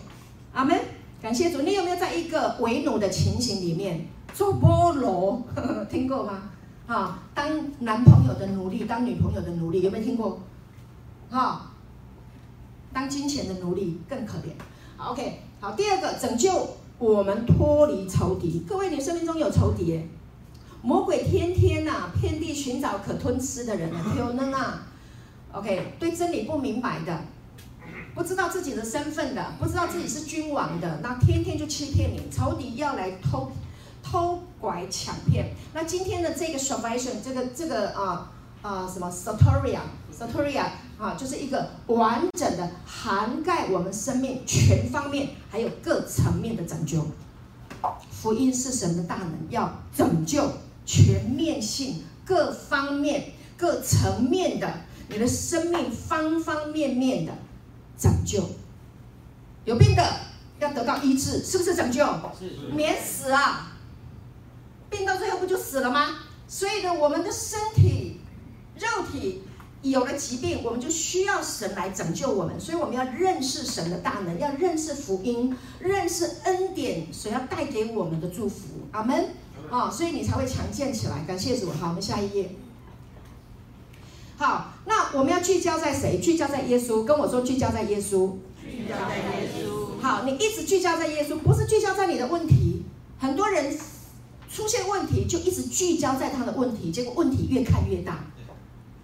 [0.54, 0.80] 阿门。
[1.26, 5.42] 感谢主，你有没有在一个为奴的情形里面做菠萝？
[5.90, 6.44] 听过吗？
[6.86, 10.40] 啊，当男朋友的奴隶，当女朋友的奴隶，有没有听过？
[11.32, 11.72] 哈，
[12.94, 14.52] 当金钱的奴隶更可怜。
[15.04, 16.52] ，OK，好，第二个拯救
[17.00, 18.64] 我们脱离仇敌。
[18.70, 20.00] 各位，你生命中有仇敌？
[20.84, 24.84] 魔鬼天天呐、啊，遍地寻找可吞吃的人啊，有能啊
[25.54, 27.20] ？OK，对真理不明白的。
[28.16, 33.52] 不知道自己的身份的，不知道自己是君王的，那天天就欺骗你，仇敌要来偷
[34.02, 35.54] 偷拐抢骗。
[35.74, 39.80] 那今天的这个 salvation，这个这个啊啊什么 soteria
[40.18, 40.64] soteria
[40.98, 47.06] 啊，就是一个完整的涵盖我们生命全方面还有各层面的拯救。
[48.10, 50.54] 福音是神的大能，要拯救
[50.86, 54.74] 全面性、各方面、各层面的
[55.10, 57.34] 你的生命方方面面的。
[57.98, 58.44] 拯救
[59.64, 60.20] 有病的
[60.60, 62.06] 要得到医治，是不是拯救？
[62.40, 63.72] 是免死啊！
[64.90, 66.20] 病到最后不就死了吗？
[66.48, 68.22] 所以呢，我们的身体、
[68.76, 69.44] 肉体
[69.82, 78.88] 有了疾病，我们就需要神来拯救我们，所以我们要认识神的大能，要认识福音，认识恩典，神要带给我们的祝福。
[78.92, 79.30] 阿门。
[79.72, 81.24] 啊，所以你才会强健起来。
[81.26, 81.72] 感谢主。
[81.72, 82.52] 好，我们下一页。
[84.38, 84.75] 好，那
[85.16, 86.20] 我们要聚焦在谁？
[86.20, 87.04] 聚焦在耶稣。
[87.04, 88.32] 跟我说，聚焦在耶稣。
[88.62, 90.02] 聚焦在耶稣。
[90.02, 92.84] 好，你一直聚焦在耶稣，不是聚焦在你的问题。
[93.18, 93.76] 很多人
[94.52, 98.26] 出现问题，就一直聚焦在他的问题，结果问题越看越大，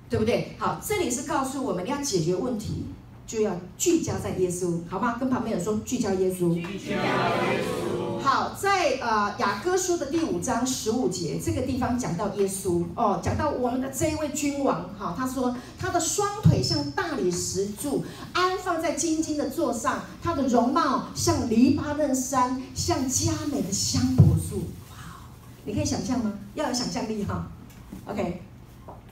[0.09, 0.51] 对不对？
[0.59, 2.87] 好，这里是告诉我们要解决问题，
[3.25, 5.15] 就要聚焦在耶稣，好吗？
[5.17, 6.53] 跟旁边人说，聚焦耶稣。
[6.53, 8.00] 聚焦耶稣。
[8.23, 24.57] 好，在呃雅歌书的第五章十五节这个地方讲到耶稣哦，讲到我们的这一位君王哈、他说他的双腿像大理石柱，安放在金金的座上，他的容貌像黎巴嫩山，像佳美的香柏树。
[24.91, 24.97] 哇，
[25.65, 26.33] 你可以想象吗？
[26.53, 27.47] 要有想象力哈。
[28.05, 28.41] OK，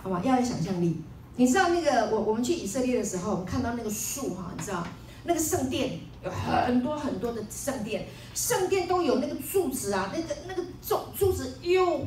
[0.04, 1.02] 好吧，要有想象力。
[1.36, 4.86] 你知道那个我我们去以色列的时候，我们看到那个树哈，你知道
[5.24, 6.00] 那个圣殿。
[6.24, 12.06] 有很多很多的圣殿，圣殿都有那个柱子啊，那个那个柱柱子又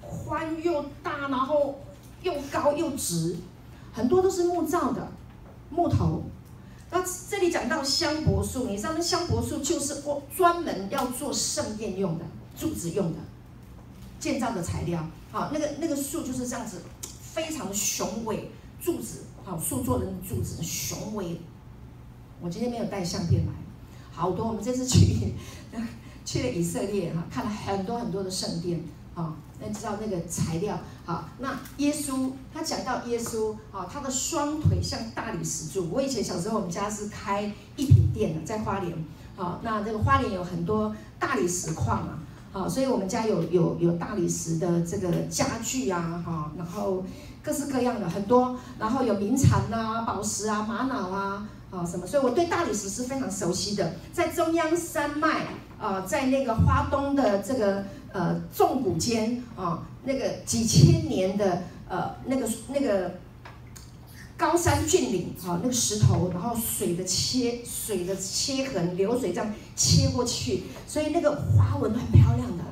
[0.00, 1.80] 宽又大，然后
[2.22, 3.36] 又高又直，
[3.92, 5.10] 很多都是木造的
[5.70, 6.22] 木头。
[6.90, 12.24] 那这里讲到香柏树，你知道那香柏树就是我专门要做圣殿用的
[12.58, 13.18] 柱子用的
[14.18, 15.06] 建造的材料。
[15.32, 16.82] 好，那个那个树就是这样子，
[17.22, 18.50] 非常雄伟，
[18.82, 21.40] 柱子好树做的那柱子雄伟。
[22.42, 23.52] 我今天没有带相片来，
[24.12, 24.48] 好多。
[24.48, 25.34] 我们这次去
[26.24, 28.82] 去了以色列哈，看了很多很多的圣殿
[29.14, 31.28] 啊，那知道那个材料好。
[31.38, 35.90] 那耶稣他讲到耶稣啊，他的双腿像大理石柱。
[35.92, 37.42] 我以前小时候我们家是开
[37.76, 38.96] 一品店的，在花莲
[39.36, 39.60] 啊。
[39.62, 42.18] 那这个花莲有很多大理石矿啊，
[42.52, 47.04] 好，所以我们家有有有大理石的这个家具啊，哈，然后
[47.42, 51.46] 各式各样的很多，然后有名产啊、宝石啊、玛瑙啊。
[51.70, 52.04] 啊，什么？
[52.06, 53.94] 所以我对大理石是非常熟悉的。
[54.12, 55.46] 在中央山脉
[55.78, 63.14] 啊，在那个花东的这个呃纵谷间啊，那个几千年的呃那个那个
[64.36, 72.64] 高山峻岭啊，那个石头，然后水的切水的切痕，流水这样切过去，所以那个花纹很漂亮的。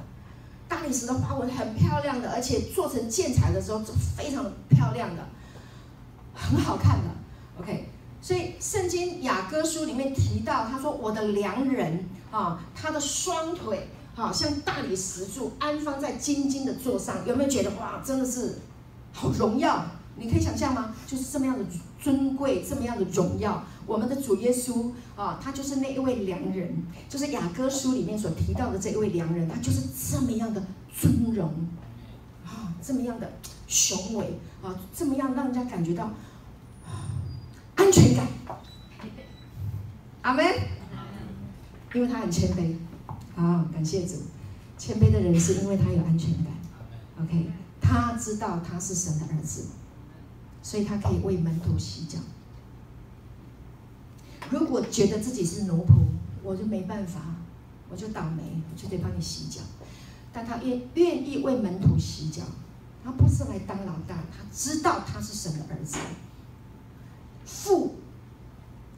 [0.66, 3.80] 大理石的花纹很漂亮的，而且做成建材的时候
[4.16, 5.22] 非常漂亮的，
[6.34, 7.04] 很好看的。
[7.60, 7.88] OK。
[8.28, 18.58] 所以圣经雅歌书里面提到，他说我的良人啊，他的双腿好像大理石柱安放在金金的座上，有没有觉得哇，真的是
[19.14, 19.82] 好荣耀？
[20.16, 20.94] 你可以想象吗？
[21.06, 21.64] 就是这么样的
[21.98, 23.64] 尊贵，这么样的荣耀。
[23.86, 29.80] 我们的主耶稣啊，他就是那一位良人，就是雅歌书里面所提到的这一位良人，他就是
[30.12, 30.62] 这么样的
[30.94, 31.48] 尊荣
[32.44, 33.32] 啊，这么样的
[33.66, 36.10] 雄伟啊，这么样让人家感觉到。
[37.88, 38.28] 安全感，
[40.20, 40.44] 阿门。
[41.94, 42.76] 因为他很谦卑，
[43.34, 44.16] 好，感谢主。
[44.76, 46.52] 谦卑的人是因为他有安全感
[47.18, 49.68] ，OK，他知道他是神的儿子，
[50.62, 52.18] 所以他可以为门徒洗脚。
[54.50, 55.94] 如果觉得自己是奴仆，
[56.42, 57.36] 我就没办法，
[57.88, 59.62] 我就倒霉，我就得帮你洗脚。
[60.30, 62.42] 但他愿愿意为门徒洗脚，
[63.02, 65.96] 他不是来当老大，他知道他是神的儿子。
[67.48, 67.94] 富，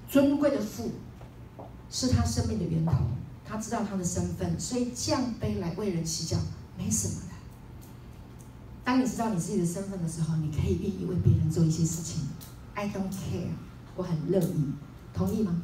[0.08, 0.90] 尊贵的富，
[1.88, 2.92] 是他生命的源头。
[3.44, 6.36] 他知道他的身份，所以降杯来为人洗脚，
[6.76, 7.34] 没什么的。
[8.84, 12.28] 当你知道你自己的身份的时候，你可以愿意为别人做一些事情。
[12.74, 13.50] I don't care，
[13.96, 14.72] 我很乐意，
[15.14, 15.62] 同意吗？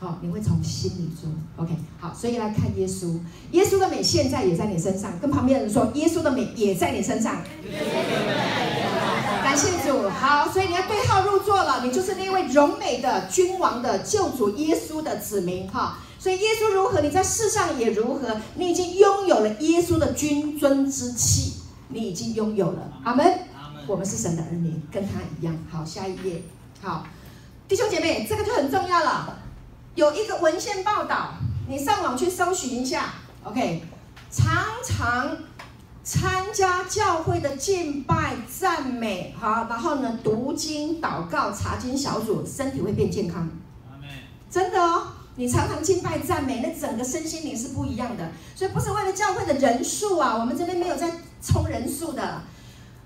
[0.00, 1.28] 好，你会从心里做。
[1.56, 3.18] OK，好，所以来看耶稣，
[3.50, 5.18] 耶稣的美现在也在你身上。
[5.18, 7.42] 跟旁边的人说，耶稣的美也在你身上。
[9.42, 15.98] 感谢主，好，所以你要对号入座了，你就是那位荣美的君王的救主耶稣的子民哈。
[16.16, 21.54] 所以耶稣如何，你在世上也如何，你已经拥有了耶稣的君尊之气，
[21.88, 22.92] 你已经拥有了。
[23.02, 23.26] 阿门。
[23.26, 23.84] 阿门。
[23.88, 25.56] 我们是神的儿女，跟他一样。
[25.68, 26.42] 好，下一页。
[26.80, 27.04] 好，
[27.66, 29.38] 弟兄姐妹，这个就很重要了。
[29.98, 31.30] 有一个文献报道，
[31.66, 33.14] 你上网去搜寻一下。
[33.42, 33.82] OK，
[34.30, 34.46] 常
[34.84, 35.36] 常。
[36.04, 43.46] 参加教会的敬拜赞美，好，然后呢，读经、祷告、查经小组，身体会变健康。
[44.50, 48.30] 真的哦，你常常敬拜赞美，那整个身心灵是不一样的。
[48.54, 51.10] 所以不是为了教会的人数啊，我们这边没有在
[51.42, 52.40] 冲人数的，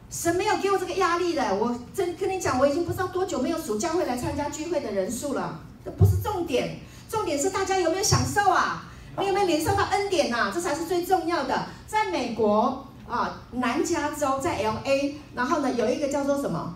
[0.08, 1.54] 神没有给我这个压力的。
[1.56, 6.78] 我真跟你讲，我已经不知道多久没有数教会来参加聚会的人数了，这不是重点，
[7.12, 8.84] 重点是大家有没有享受啊？
[9.18, 10.52] 你有没有领受到恩典呐、啊？
[10.54, 11.66] 这才是最重要的。
[11.86, 12.86] 在美国。
[13.06, 16.74] 啊，南加州在 LA，然后呢，有一个叫做什么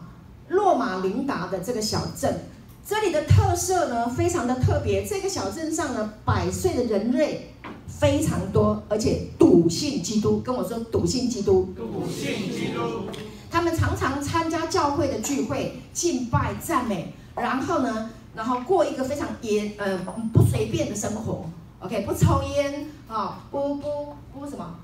[0.48, 2.44] 洛马琳达的这个小镇，
[2.86, 5.02] 这里的特色呢非常的特别。
[5.02, 7.54] 这个小镇上呢，百岁的人类
[7.88, 10.40] 非常多，而且笃信基督。
[10.40, 11.72] 跟我说笃信基督。
[11.74, 13.08] 笃信基督。
[13.50, 19.98] 他们常常参加教会的聚会、敬拜、赞美，然后呢，然后过一个非常严呃
[20.32, 21.44] 不随便的生活。
[21.80, 24.78] OK，不抽烟啊，不不不什么，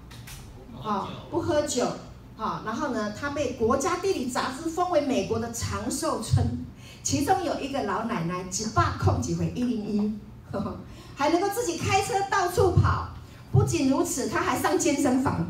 [0.83, 1.87] 啊，不喝酒。
[2.37, 6.45] 好，然后呢，他被国家地理杂志封为美国的长寿村，
[7.03, 10.19] 其中有一个老奶奶只罢控几回一零一，
[11.15, 13.09] 还能够自己开车到处跑。
[13.53, 15.47] 不仅如此，他还上健身房，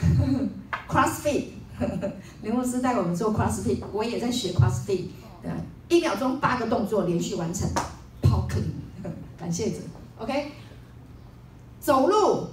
[0.88, 1.44] CrossFit，
[2.42, 5.06] 林牧师带我们做 CrossFit，我也在学 CrossFit，
[5.40, 5.50] 对，
[5.88, 7.68] 一秒钟八个动作连续完成，
[8.22, 8.70] 跑 clean，
[9.38, 9.78] 感谢者
[10.18, 10.52] ，OK，
[11.80, 12.48] 走路。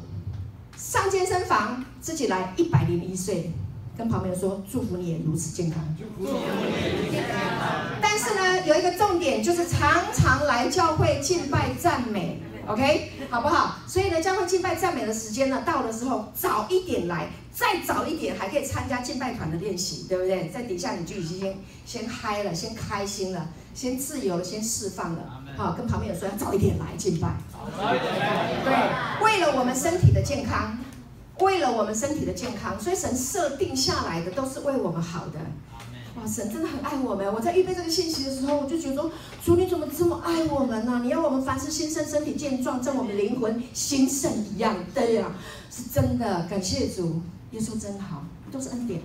[0.77, 3.49] 上健身房，自己来一百零一岁，
[3.97, 5.81] 跟旁边人说祝福你也如此健康。
[5.97, 7.39] 祝福你也如此健康。
[8.01, 13.75] 但是呢，有一个重点，就是常常来教会敬拜赞美，OK，好不好？
[13.87, 20.49] 所以呢，教会敬拜赞美的时间呢，到的时候早一点来，再早一点还可以参加敬拜团的练习，对不对？
[20.49, 25.41] 在底下你就已经先先嗨了，先开心了，先自由了，先释放了。
[25.57, 27.29] 好，跟旁边有说要早一点来敬拜。
[28.65, 30.77] 对，为了我们身体的健康，
[31.39, 35.39] 为了我们身体的健康，所以神设定下来的都是为我们好的。
[36.15, 37.31] 哇，神真的很爱我们。
[37.33, 39.11] 我在预备这个信息的时候，我就觉得说，
[39.43, 41.01] 主你怎么这么爱我们呢？
[41.03, 44.75] 你要我们凡事心生，身体健壮，像我们灵魂兴盛一样。
[44.93, 45.31] 对呀，
[45.69, 46.45] 是真的。
[46.49, 49.01] 感谢主，耶稣真好，都是恩典。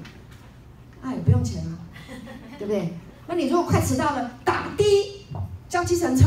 [1.02, 1.78] 爱，不用钱啊，
[2.58, 2.94] 对不对？
[3.26, 5.16] 那你如果快迟到了，打的。
[5.68, 6.26] 叫计程车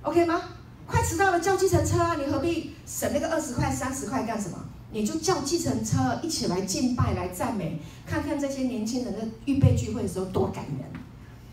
[0.00, 0.40] ，OK 吗？
[0.86, 2.16] 快迟到了，叫计程车啊！
[2.18, 4.56] 你何必省那个二十块、三十块干什么？
[4.92, 10.90] 你就叫计程车一起来敬拜、来赞美，看看这些年轻人的预备聚会的时候多感人，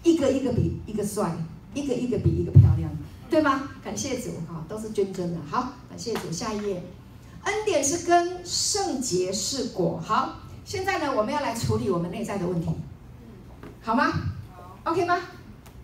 [0.04, 1.32] 一个一个比一个帅，
[1.74, 2.90] 一个一个比一个漂亮，
[3.30, 3.70] 对吗？
[3.84, 5.40] 感谢主哈，都是真真的。
[5.50, 6.32] 好，感谢主。
[6.32, 6.84] 下一页，
[7.44, 10.02] 恩典是根，圣洁是果。
[10.04, 12.70] 好，现在呢，我们要来处理我们内在的问题，
[13.82, 14.12] 好吗
[14.84, 15.20] ？OK 吗？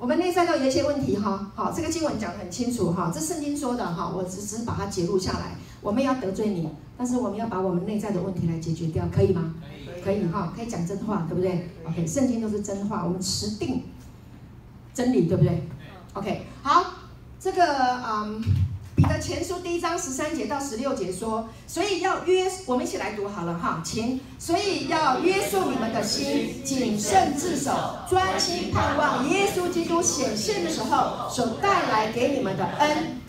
[0.04, 5.56] 我们内在都有一些问题哈，好，这个经文讲得很清楚哈，这圣经说的哈，我只是把它截录下来。
[5.80, 9.56] 我们要得罪你，但是我们要把我们内在的问题来解决掉，可以吗？
[10.04, 13.82] 可以，可以哈，可以讲真话，对不对？OK，圣经都是真话，我们持定
[14.94, 15.64] 真理，对不对
[16.16, 16.84] ？OK，好，
[17.40, 17.64] 这个
[18.06, 18.44] 嗯。
[18.96, 27.72] 彼得前书第一章十三节到十六节说，所以要约，我们一起来读好了哈，请，所以要约束你们的心，谨慎自守，
[28.08, 33.20] 专心盼望耶稣基督显现的时候所带来给你们的恩。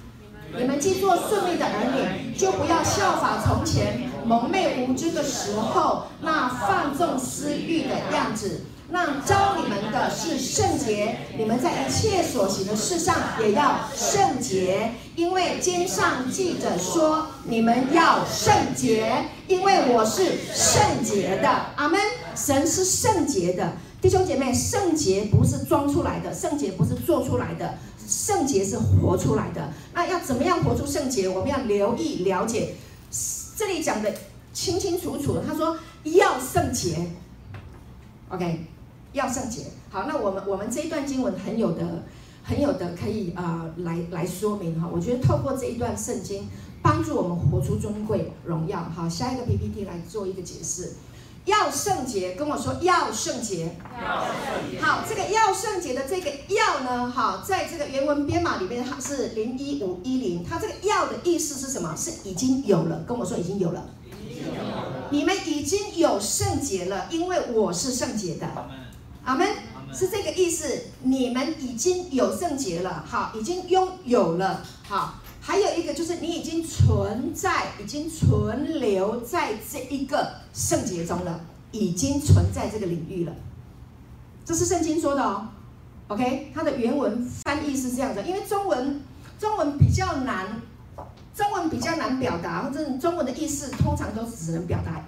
[0.56, 8.66] 你们既做顺利的儿女，就不要效法从前蒙昧无知的时候那放纵私欲的样子。
[8.90, 21.48] 那教你们的是圣洁，你们在一切所行的事上也要圣洁，因为经上记着说，你们要圣洁，因为我是圣洁的。
[21.76, 21.98] 阿门。
[22.36, 27.78] 神是圣洁的，弟兄姐妹，圣洁不是装出来的，圣洁不是做出来的，
[28.08, 29.72] 圣洁是活出来的。
[29.94, 31.28] 那要怎么样活出圣洁？
[31.28, 32.74] 我们要留意了解，
[33.56, 34.12] 这里讲的
[34.52, 35.38] 清清楚楚。
[35.46, 36.96] 他说要圣洁
[38.30, 38.66] ，OK。
[39.14, 42.02] 要圣洁，好，那我们我们这一段经文很有的，
[42.42, 44.88] 很有的可以啊、呃、来来说明哈。
[44.92, 46.48] 我觉得透过这一段圣经，
[46.82, 48.80] 帮助我们活出尊贵荣耀。
[48.94, 50.94] 好，下一个 PPT 来做一个解释。
[51.44, 53.76] 要圣洁，跟我说要圣洁。
[54.80, 61.94] 好，这个要圣洁的这个要呢，好，在这个原文编码里面它是零一五一零，它这个要的意思是什么？
[61.94, 63.36] 是已经有了，跟我说。
[63.36, 63.90] 已经有了。
[65.10, 68.48] 你们已经有圣洁了，因为我是圣洁的。
[69.24, 69.48] 阿门，
[69.92, 70.68] 是这个意思。
[71.02, 75.14] 你们已经有圣洁了，好，已经拥有了，好。
[75.40, 83.32] 还有一个就是你已经存在，已经存留在这一个圣洁中了，已经存在这个领域了。
[84.44, 85.48] 这是圣经说的哦。
[86.08, 89.02] OK，它的原文翻译是这样的，因为中文
[89.38, 90.60] 中文比较难，
[91.34, 95.02] 中文比较难表达，或者中文的意思通常都只能表达。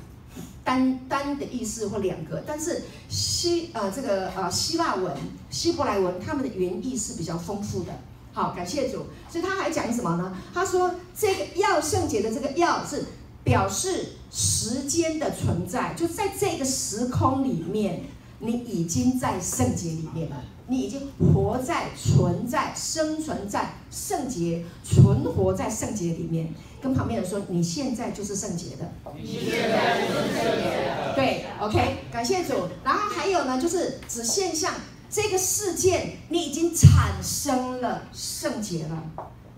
[0.66, 5.16] 单单的意思或两个，但是希呃这个呃希腊文、
[5.48, 7.92] 希伯来文，他们的原意是比较丰富的。
[8.32, 9.06] 好，感谢主。
[9.30, 10.36] 所以他还讲什么呢？
[10.52, 13.04] 他说这个要圣洁的这个要是
[13.44, 18.02] 表示时间的存在，就在这个时空里面，
[18.40, 26.52] 你已经在圣洁里面了，你已经活在、存在、生存在圣洁、存活在圣洁里面。
[26.86, 28.88] 跟旁边人说，你现在就是圣洁的。
[29.16, 31.14] 你现在就是圣洁的。
[31.16, 32.68] 对，OK，感谢主。
[32.84, 34.72] 然后还有呢，就是指现象，
[35.10, 39.02] 这个事件你已经产生了圣洁了，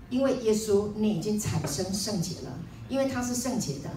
[0.09, 2.59] 因为耶稣你已经产生圣洁了，
[2.89, 3.91] 因为他是圣洁的。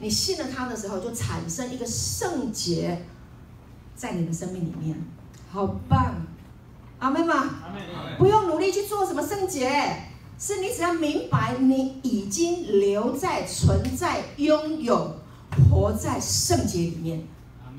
[0.00, 3.02] 你信了他的时候，就产生一个圣洁
[3.96, 4.94] 在你的生命里面，
[5.50, 6.16] 好棒，
[6.98, 7.34] 阿妹吗？
[7.64, 8.18] 阿门。
[8.18, 9.70] 不用努力去做什么圣洁，
[10.38, 15.16] 是你只要明白你已经留在、存在、拥有、
[15.70, 17.22] 活在圣洁里面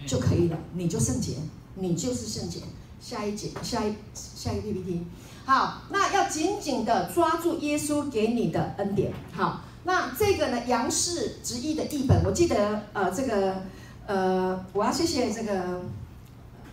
[0.05, 1.33] 就可以了，你就圣洁，
[1.75, 2.59] 你就是圣洁。
[3.01, 5.03] 下一节，下一下一个 PPT，
[5.45, 9.61] 好，那要紧紧的抓住耶稣给你的恩典，好。
[9.83, 13.61] 那这个呢，杨氏直译的译本，我记得呃，这个
[14.07, 15.81] 呃，我要谢谢这个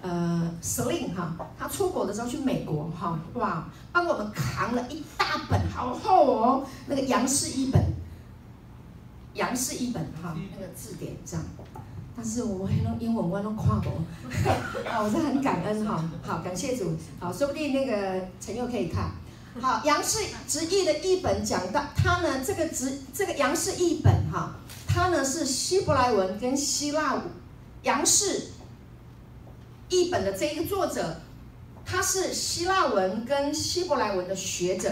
[0.00, 5.51] 呃，Celine 哈，他出国的时候去美国哈，哇，帮我们扛了一大本，
[5.82, 7.82] 好厚哦，那个杨氏译本，
[9.34, 11.44] 杨氏译本哈，那个字典这样，
[12.16, 13.90] 但是我还用英文我用跨国，
[14.88, 19.10] 啊， 我是很感恩哈，好，感谢主，好，说不定那个陈佑可以看。
[19.60, 24.54] 好，杨氏直译的译本讲到，他呢，这个直这个杨氏译本哈，
[24.86, 27.24] 他呢是希伯来文跟希腊文，
[27.82, 28.52] 杨氏
[29.88, 31.20] 译本的这一个作者，
[31.84, 34.88] 他是希腊文跟希伯来文的学者。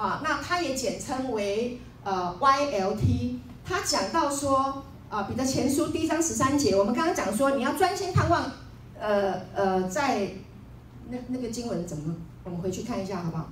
[0.00, 8.50] 啊，那他也简称为呃 YLT，他讲到说啊，彼得前书第一章十三节，我们刚刚讲说你要专心盼望，
[8.98, 10.30] 呃呃，在
[11.10, 13.50] 那那个经文怎么，我们回去看一下好不好？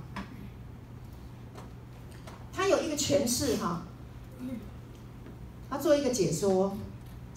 [2.51, 3.83] 他有一个诠释哈，
[5.69, 6.75] 他做一个解说，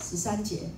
[0.03, 0.71] 十三节，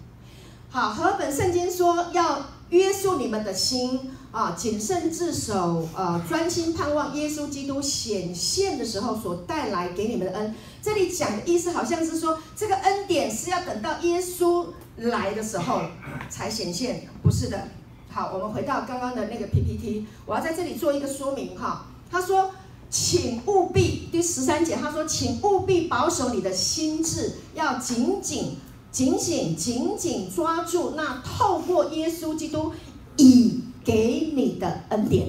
[0.70, 10.52] 好，和本圣经说要约束你们的心啊，谨慎自守呃，专心盼望耶稣基督显现的时候所带来给你们的恩。
[10.82, 14.66] 这里讲的意思好像是说，这个恩典是要等到耶稣
[14.96, 15.82] 来的时候
[16.28, 17.68] 才显现，不是的。
[18.10, 21.86] 好，我们回到刚刚的那个 PPT，我要在这里做一个说明哈。
[22.10, 22.50] 他说。
[22.90, 28.56] 请务必第十三节，他说：“请务必保守你的心智，要紧紧、
[28.92, 32.72] 紧紧、紧紧抓住那透过耶稣基督
[33.16, 35.28] 以给你的恩典。”。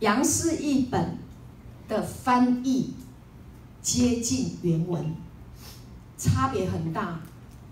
[0.00, 1.16] 杨氏译本
[1.88, 2.94] 的翻译
[3.80, 5.14] 接近原文，
[6.18, 7.20] 差别很大。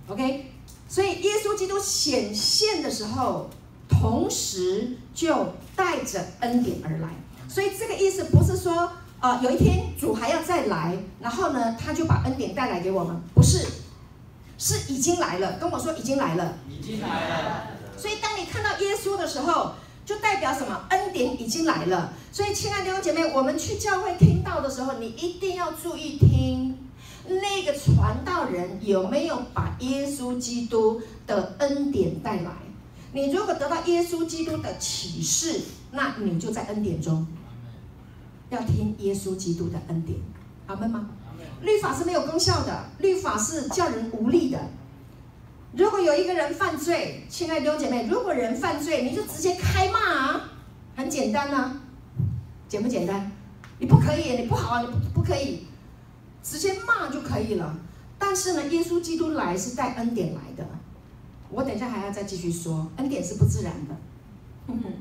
[0.06, 0.52] OK，
[0.88, 3.50] 所以耶稣基督显现的时候，
[3.88, 7.08] 同时就带着恩典而来。
[7.48, 13.66] 所以这个意思不是说，呃，有一天主还要再来，然后呢，他就把恩典带来给我们，不是，
[14.56, 15.58] 是已经来了。
[15.58, 17.66] 跟我说已经来了，已经来了。
[18.00, 19.74] 所以当你看到耶稣的时候，
[20.06, 20.86] 就代表什么？
[20.88, 22.14] 恩典已经来了。
[22.32, 26.78] 所以亲爱的弟兄姐妹，我们去教会听到的时候，你一定要注意听，
[27.28, 32.50] 那个传道人有没有把耶稣基督的恩典带来。
[33.12, 37.26] 你如果得到耶稣基督的启示，那你就在恩典中。
[38.48, 40.18] 要听耶稣基督的恩典，
[40.66, 41.10] 阿门吗？
[41.60, 44.58] 律法是没有功效的，律法是叫人无力的。
[45.72, 50.50] 如果有一个人犯罪，亲爱的弟姐妹，如果人犯罪，你就直接开骂啊，
[50.96, 51.80] 很简单啊，
[52.68, 53.30] 简不简单？
[53.78, 55.66] 你不可以，你不好啊，你不不可以，
[56.42, 57.78] 直接骂就可以了。
[58.18, 60.66] 但是呢，耶稣基督来是带恩典来的。
[61.48, 63.96] 我等一下还要再继续说，恩典是不自然的，
[64.66, 64.92] 哼哼，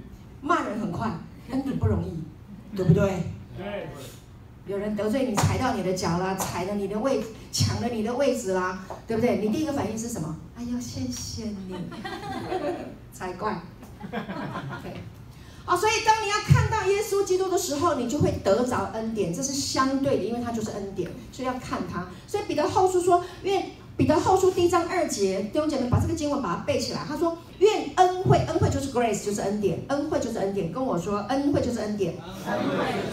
[0.41, 1.11] 骂人很快，
[1.49, 2.23] 恩典不容易，
[2.75, 3.23] 对不对？
[3.57, 3.89] 对，
[4.69, 9.37] 有人得罪你，踩到你的脚啦，踩了你的位，抢了你的位置啦，对不对？
[9.37, 10.37] 你第一个反应是什么？
[10.55, 11.75] 哎呦，谢谢你，
[13.11, 13.63] 才怪。
[14.03, 15.01] OK，
[15.65, 22.07] 好，所以当你要看到耶稣基督的时候，你就会得着恩典，这是相对的，因为他就是恩典，所以要看他。
[22.27, 23.71] 所以彼得后书说，因为。
[23.99, 27.01] 彼得后书第一章二节，弟兄姐妹把这个经文把它背起来。
[27.05, 30.71] 他说：“愿恩惠，恩惠就是 grace，就是恩典，恩惠就是恩典。
[30.71, 32.13] 跟我说，恩惠就是恩典。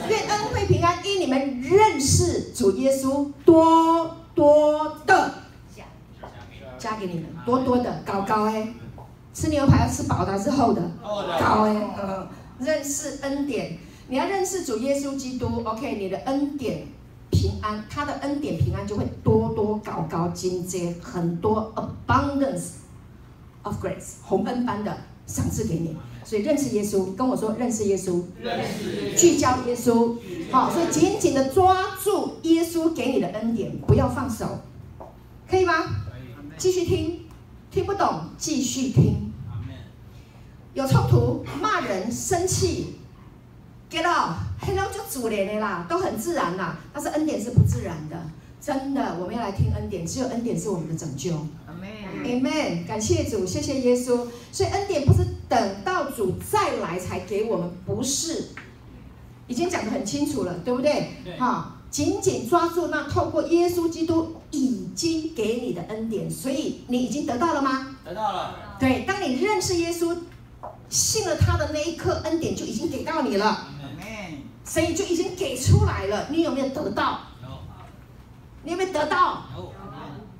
[0.09, 5.34] 愿恩惠平安，因你们认识主耶稣，多多的
[6.78, 8.72] 加给你们，多多的高高哎，
[9.34, 10.80] 吃牛排要吃饱的还是厚的？
[11.03, 11.74] 高哎，
[12.61, 13.76] 认识恩典，
[14.07, 16.87] 你要认识主耶稣基督，OK，你的恩典。”
[17.31, 22.70] 平安，他的恩典平安就会多多高高金阶，很多 abundance
[23.62, 24.97] of grace，红恩般的
[25.27, 25.97] 赏赐给你。
[26.24, 30.16] 所以认识耶稣，跟我说认识耶稣，认识耶稣，聚焦耶稣，
[30.51, 34.59] 好，所以紧紧的抓住耶稣给你的恩典，不要放手，
[35.49, 35.74] 可以吗？
[36.59, 37.20] 继续听，
[37.70, 39.33] 听不懂继续听。
[40.74, 42.97] 有冲突、骂人、生气，
[43.97, 46.76] 给了，黑了就主连的啦，都很自然啦。
[46.92, 48.22] 但是恩典是不自然的，
[48.61, 51.32] 真的，我们要来听恩典，只有恩典是我们的拯救。
[52.22, 54.26] Amen，感谢主，谢谢耶稣。
[54.53, 58.49] 所以恩典不是等到主再来才给我们，不是，
[59.47, 61.12] 已经讲得很清楚了，对不对？
[61.38, 67.97] 哈，紧紧抓住那透过耶稣基督已经给你的恩典，所以你已经得到了吗？
[68.05, 68.76] 得到了。
[68.78, 70.14] 对，当你认识耶稣、
[70.90, 73.68] 信了他的那一刻，恩典就已经给到你了。
[74.83, 76.27] 以就已经给出来了。
[76.31, 77.21] 你有没有得到？
[77.43, 77.49] 有。
[78.64, 79.45] 你有没有得到？
[79.57, 79.73] 有。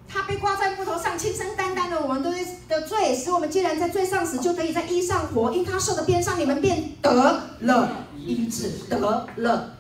[0.09, 2.31] 他被挂在木头上，轻声淡淡的我们都
[2.69, 5.53] 的罪，使我们既然在罪上死，就可以在义上活。
[5.53, 7.13] 因他受的鞭伤，你们便得
[7.61, 9.71] 了医治，得了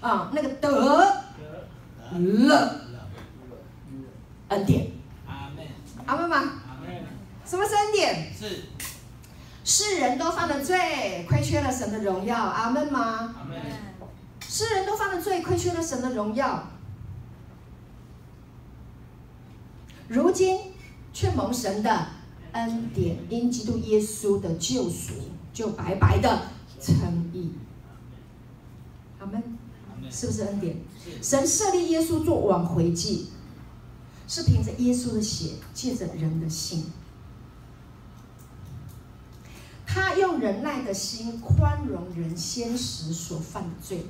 [0.00, 1.24] 啊，那个得了
[4.48, 4.92] 恩典。
[5.26, 5.66] 阿门，
[6.06, 6.36] 阿门吗？
[6.36, 7.04] 阿门。
[7.44, 8.32] 什么是恩典？
[8.32, 8.62] 是
[9.64, 12.36] 世人都犯了罪，亏缺了神的荣耀。
[12.36, 13.34] 阿门吗？
[13.38, 13.58] 阿门。
[14.40, 16.68] 世人都犯了罪，亏缺了神的荣耀。
[20.06, 20.60] 如今
[21.14, 22.06] 却蒙神的
[22.52, 25.14] 恩典，因基督耶稣的救赎，
[25.54, 26.42] 就白白的
[26.78, 27.54] 称义。
[29.18, 29.42] 阿门，
[30.10, 30.76] 是不是恩典？
[31.22, 33.30] 神设立耶稣做挽回祭，
[34.28, 36.84] 是凭着耶稣的血，借着人的信。
[39.86, 44.06] 他用忍耐的心宽容人先时所犯的罪，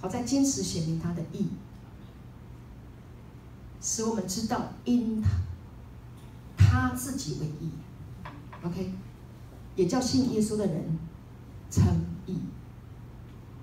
[0.00, 1.48] 好在坚持显明他的意。
[3.80, 5.22] 使我们知道，因
[6.56, 7.70] 他他自己为义
[8.62, 8.92] ，OK，
[9.74, 10.98] 也叫信耶稣的人
[11.70, 11.84] 称
[12.26, 12.38] 义，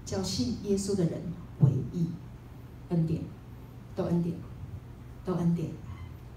[0.06, 1.22] 叫信耶稣的人
[1.62, 2.08] 为义，
[2.90, 3.22] 恩典，
[3.96, 4.36] 都恩典，
[5.26, 5.70] 都恩典，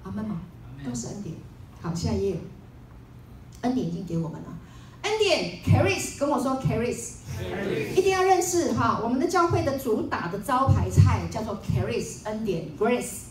[0.05, 0.41] 阿门吗？
[0.85, 1.35] 都是恩典。
[1.83, 2.41] 好，下一页，
[3.63, 4.59] 恩典已经给我们了，
[5.03, 7.15] 恩典，Charis 跟我说 Charis，
[7.97, 13.31] 一定要认识哈，我们的教会的主打的招牌菜叫做 Charis，恩典，Grace。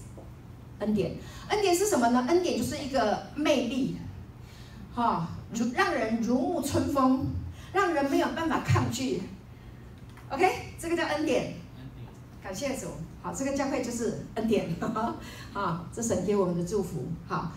[0.80, 1.14] 恩典，
[1.50, 2.24] 恩典是什么呢？
[2.30, 3.98] 恩典就是一个魅力，
[4.96, 7.26] 哈，如让人如沐春风，
[7.74, 9.22] 让人没有办法抗拒。
[10.30, 10.50] OK，
[10.80, 11.54] 这个叫恩典。
[12.42, 12.88] 感谢主，
[13.22, 14.74] 好，这个教会就是恩典，
[15.54, 17.06] 啊，这神给我们的祝福。
[17.28, 17.52] 好，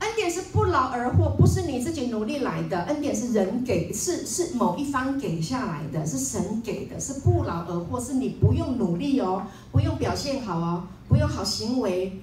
[0.00, 9.42] 恩典是不劳而获，不是你自己努力来的，恩典是人给，是是某一方给下来的，是神给的，是不劳而获，是你不用努力哦，
[9.72, 12.20] 不用表现好哦，不用好行为。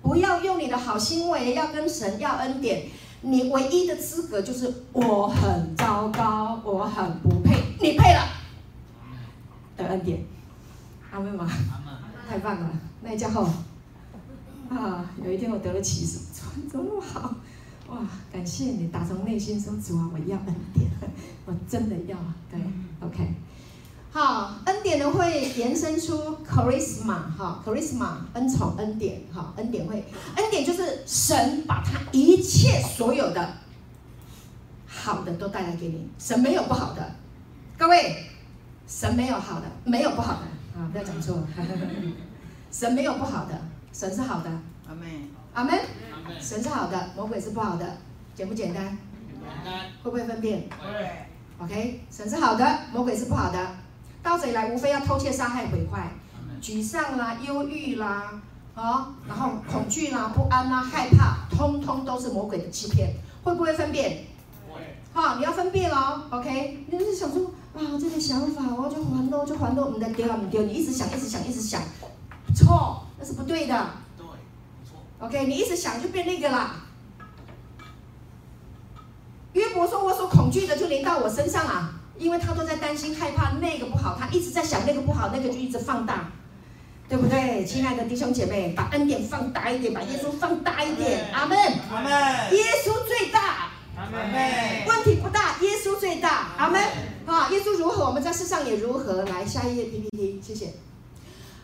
[0.00, 2.86] 不要用你的好行为要跟神要恩典，
[3.20, 8.20] 你唯一的资格就是我很糟糕，我很不配，你配了
[9.76, 10.24] 的恩典，
[11.10, 11.50] 阿妹吗？
[12.28, 12.70] 太棒了，
[13.02, 13.50] 那家伙
[14.68, 16.18] 啊，有一天我得了启示，
[16.70, 17.34] 怎么那么好？
[17.88, 17.98] 哇，
[18.30, 20.90] 感谢你，打从内心说主啊，我要恩典，
[21.46, 22.16] 我真的要，
[22.50, 22.60] 对
[23.00, 23.34] ，OK。
[24.10, 30.04] 好，恩典呢会延伸出 charisma 哈，charisma 恩宠恩典哈，恩典会
[30.36, 33.54] 恩典就是神把他一切所有的
[34.86, 37.14] 好的都带来给你，神没有不好的，
[37.76, 38.24] 各位，
[38.86, 41.42] 神没有好的，没有不好的啊，不要讲错，
[42.72, 43.60] 神没有不好的，
[43.98, 44.48] 神是好的，
[44.86, 45.08] 阿门，
[45.54, 45.76] 阿门，
[46.40, 47.84] 神是好的，魔鬼是不好的，
[48.32, 48.84] 简不简单？
[48.84, 50.68] 简单，会不会分辨？
[50.80, 53.58] 会，OK，神是好的，魔鬼是不好的。
[54.22, 56.12] 盗贼来，无非要偷窃、杀害、毁坏、
[56.62, 58.40] 沮丧啦、忧郁啦，
[58.76, 63.12] 啊，然后恐惧啦、不安啦、害怕，通通都是魔鬼的欺骗。
[63.42, 64.26] 会不会分辨？
[64.72, 64.80] 会。
[65.12, 66.22] 好，你要分辨哦。
[66.30, 70.62] OK，你就是想说啊，这个想法，我就还咯，就还多，唔得丢啊，唔丢。
[70.62, 71.82] 你一直想，一直想，一直想，
[72.54, 73.90] 错，那是不对的。
[74.16, 74.26] 对，
[74.88, 75.02] 错。
[75.18, 76.76] OK，你一直想就变那个啦。
[79.54, 86.32] 约伯说：“我所恐惧的就临到我身上啊。”因为他都在担心害怕那个不好，他一直在想那个不好，那个就一直放大，
[87.08, 87.64] 对不对？
[87.64, 91.32] 亲爱的弟兄姐妹，把恩典放大一点，把耶稣放大一点。
[91.32, 91.56] 阿门，
[91.92, 92.12] 阿门。
[92.56, 94.84] 耶稣最大，阿门。
[94.88, 96.82] 问题不大，耶稣最大，阿门。
[97.24, 99.22] 啊，耶稣如何，我们在世上也如何。
[99.22, 100.74] 来，下一页 PPT，谢谢。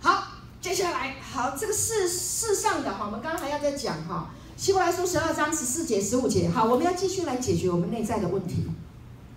[0.01, 0.23] 好，
[0.65, 6.49] 接下来，好，这个世世上的哈，我们刚刚还要再讲哈，希伯来书十二章十四节、十五节。
[6.49, 8.65] 好，我们要继续来解决我们内在的问题。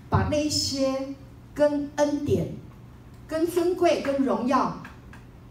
[0.09, 1.13] 把那些
[1.53, 2.55] 跟恩典、
[3.27, 4.81] 跟尊贵、跟荣耀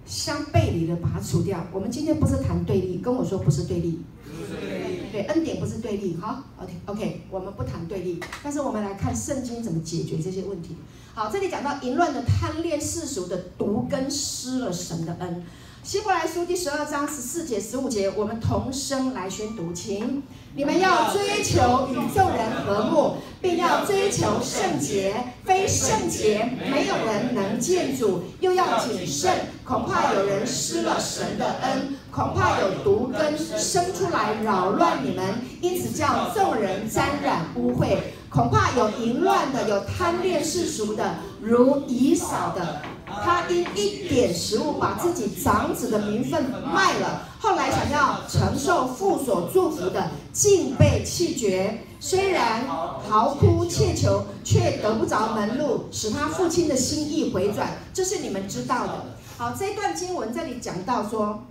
[0.07, 1.63] 相背离的，把它除掉。
[1.71, 4.01] 我们今天不是谈对立，跟我说不是对立。
[4.25, 5.13] 对立。
[5.13, 6.17] 对，恩典不是对立。
[6.17, 10.75] 好，OK，OK，我们不谈对立，但是我们来看圣经怎么解决这些问题。
[11.13, 15.45] 好，这里讲到淫乱的贪恋世俗的毒根，失了神的恩。
[15.87, 20.21] 希伯来书第十二章十四节、十五节，我们同声来宣读，请。
[20.57, 25.15] 你们要追求与众人和睦，并要追求圣洁。
[25.45, 28.25] 非圣洁，没有人能见主。
[28.41, 29.33] 又要谨慎，
[29.63, 37.99] 恐怕有人失了神的恩，恐怕有毒根生出来扰乱你们，因此叫众人沾染污秽。
[38.29, 42.83] 恐怕有淫乱的，有贪恋世俗的，如以扫的。
[43.07, 46.45] 他因一点食物，把自己长子的名分
[46.75, 47.29] 卖了。
[47.39, 51.83] 后来想要承受父所祝福的，竟被弃绝。
[52.01, 52.67] 虽然
[53.09, 57.79] 嚎哭切求，却得不着门路，使他父亲的心意回转。
[57.95, 59.05] 这是你们知道的。
[59.39, 61.45] 好，这段经文这里讲到说，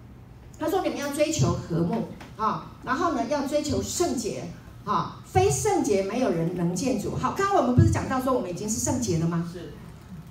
[0.60, 4.52] 他说你们要追求和睦啊，然后呢要追求圣洁
[4.84, 7.16] 啊，非圣洁没有人能见主。
[7.16, 9.50] 好，刚刚我们不是讲到说我们已经是圣洁了吗？
[9.52, 9.74] 是。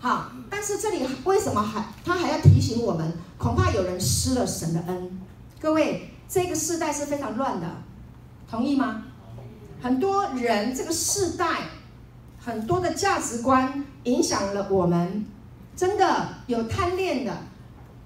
[0.05, 3.11] 好，但是这里为什么还他还要提醒我们？
[3.39, 5.19] 恐怕有人失了神的恩。
[5.59, 7.67] 各位，这个世代是非常乱的，
[8.47, 9.05] 同意吗？
[9.81, 11.63] 很多人这个世代
[12.39, 15.25] 很多的价值观影响了我们，
[15.75, 17.35] 真的有贪恋的、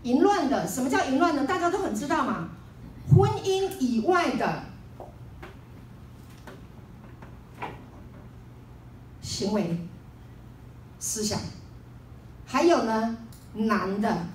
[0.04, 0.68] 淫乱的。
[0.68, 1.46] 什么叫淫乱呢？
[1.46, 2.50] 大家都很知道嘛，
[3.12, 4.62] 婚姻以外的
[9.20, 9.80] 行为、
[11.00, 11.40] 思想。
[12.50, 13.16] 还有呢，
[13.52, 14.26] 男的，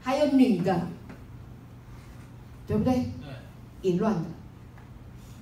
[0.00, 0.86] 还有女的，
[2.64, 2.94] 对不对？
[2.94, 3.90] 对。
[3.90, 4.22] 淫乱的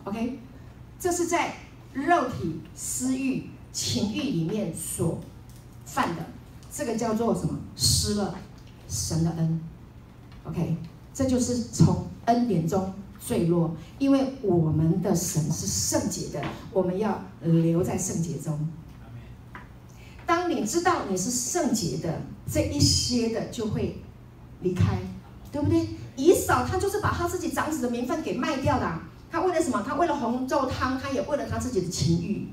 [0.04, 0.38] ，OK，
[0.98, 1.54] 这是在
[1.92, 5.20] 肉体私欲、情欲里面所
[5.84, 6.26] 犯的，
[6.72, 7.56] 这个叫做什么？
[7.76, 8.34] 失了
[8.88, 9.60] 神的恩
[10.44, 10.76] ，OK，
[11.14, 12.92] 这就是从恩典中
[13.24, 18.58] 坠落，因为我们的神是圣洁的，我们要留在圣洁中。
[20.54, 24.02] 你知道你是圣洁的，这一些的就会
[24.60, 24.98] 离开，
[25.50, 25.86] 对不对？
[26.16, 29.00] 以扫他就是把他自己长子的名分给卖掉的，
[29.30, 29.82] 他为了什么？
[29.86, 32.48] 他为了红豆汤，他也为了他自己的情欲，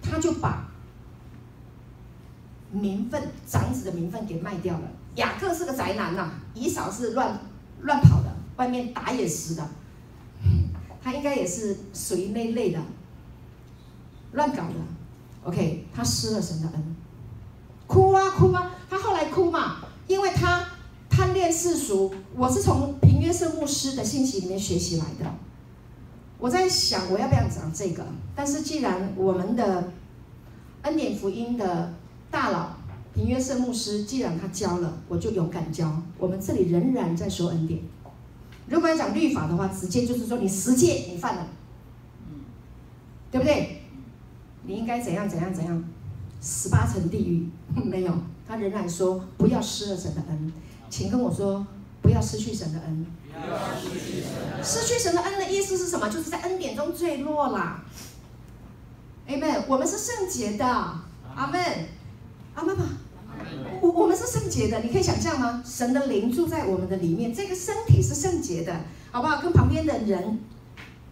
[0.00, 0.68] 他就把
[2.70, 4.88] 名分长子的名分给卖掉了。
[5.16, 7.38] 雅各是个宅男呐、啊，以扫是乱
[7.82, 9.68] 乱跑的，外面打野食的，
[11.02, 12.80] 他应该也是属于那类的，
[14.32, 14.74] 乱搞的。
[15.44, 16.96] OK，他失了神的恩。
[17.88, 18.70] 哭啊哭啊！
[18.88, 20.64] 他后来哭嘛，因为他
[21.08, 22.14] 贪恋世俗。
[22.36, 25.24] 我是从平约瑟牧师的信息里面学习来的。
[26.38, 28.06] 我在想，我要不要讲这个？
[28.36, 29.92] 但是既然我们的
[30.82, 31.92] 恩典福音的
[32.30, 32.76] 大佬
[33.14, 36.00] 平约瑟牧师既然他教了，我就勇敢教。
[36.18, 37.80] 我们这里仍然在说恩典。
[38.68, 41.46] 如果要讲律法的话，直接就是说你十戒你犯了，
[43.30, 43.80] 对不对？
[44.64, 45.84] 你应该怎样怎样怎样？
[46.40, 48.12] 十八层地狱没有，
[48.46, 50.52] 他仍然说不要失了神的恩，
[50.88, 51.66] 请跟我说
[52.00, 53.06] 不要失去神的恩。
[54.62, 56.08] 失去神的恩的意思是什么？
[56.08, 57.82] 就是在恩典中坠落了。
[59.28, 59.64] 阿门。
[59.68, 61.60] 我们是圣洁的，阿门，
[62.54, 62.84] 阿妈妈。
[63.80, 65.62] 我我们是圣洁的，你可以想象吗？
[65.64, 68.74] 神的灵住在我们的里面，这个身体是圣洁的，
[69.12, 69.40] 好不好？
[69.40, 70.40] 跟旁边的人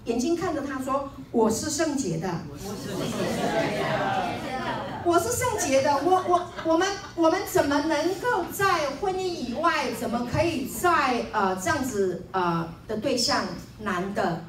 [0.06, 4.65] 眼睛看着他说：“我是圣洁的。”我是圣洁的，
[5.06, 13.44] 我是圣洁的我我我们我们怎么能够在婚姻以外，怎么可以在呃这样子呃的对象，
[13.82, 14.42] 男的、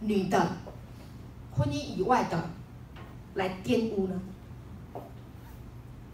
[0.00, 0.56] 女的，
[1.56, 2.50] 婚姻以外的
[3.34, 4.20] 来玷污呢？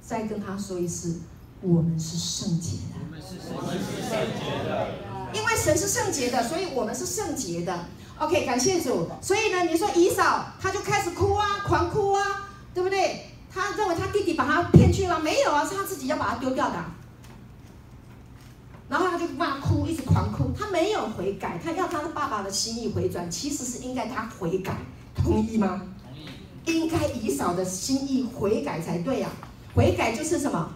[0.02, 1.22] 再跟他说一次，
[1.62, 3.00] 我们是圣洁的。
[3.00, 4.88] 我们是圣洁的。
[5.32, 7.86] 因为神是圣洁的，所以我们是圣洁的。
[8.18, 9.08] OK，感谢主。
[9.22, 12.50] 所以呢，你说以扫，他就开始哭啊，狂哭啊。
[12.74, 13.26] 对不对？
[13.54, 16.76] 他认为他弟弟把他骗去了，没有啊，是他自己要把他丢掉的。
[18.88, 24.74] 然后他就骂哭，一直狂哭，他没有悔改，他要他的爸爸的心意回转，其实是应该他悔改，
[25.14, 25.82] 同意吗？
[26.02, 26.26] 同意。
[26.64, 30.70] 应该以嫂的心意悔改才对呀、啊，悔改就是什么？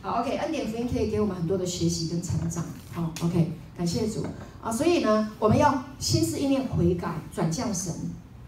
[0.00, 2.64] 好，OK，恩典福音可以给我们很多的学习跟成长。
[2.92, 4.24] 好，OK，感谢主
[4.62, 4.70] 啊！
[4.70, 7.92] 所以呢，我们要心思意念悔改，转向神，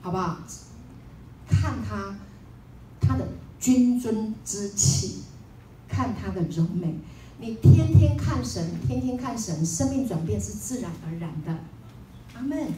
[0.01, 0.39] 好不好？
[1.49, 2.17] 看他
[3.01, 3.27] 他的
[3.59, 5.23] 君尊之气，
[5.89, 6.95] 看他的柔美。
[7.41, 11.53] 你天天看神，天天看神，生命转变是自然而然的。
[12.35, 12.69] 阿门，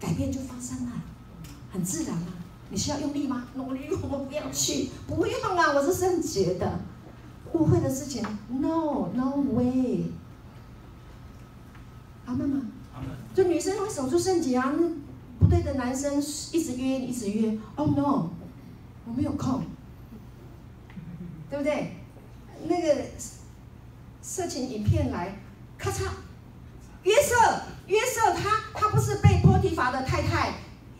[0.00, 0.92] 改变就发生了，
[1.70, 2.26] 很自然啊！
[2.70, 3.46] 你需要用力吗？
[3.54, 5.72] 努力，我不要去，不用啊！
[5.74, 6.80] 我是圣洁的。
[7.52, 10.04] 误会的事情，no no way。
[12.26, 12.62] 阿门吗？
[13.34, 14.88] 就女生会守住圣洁啊，那
[15.38, 16.18] 不对的男生
[16.52, 17.58] 一直约，一直约。
[17.76, 18.28] Oh no，
[19.06, 19.62] 我没有空，
[21.48, 21.96] 对不对？
[22.68, 23.02] 那个
[24.20, 25.34] 色情影片来，
[25.78, 26.02] 咔嚓，
[27.04, 30.54] 约瑟，约瑟他他不是被波提乏的太太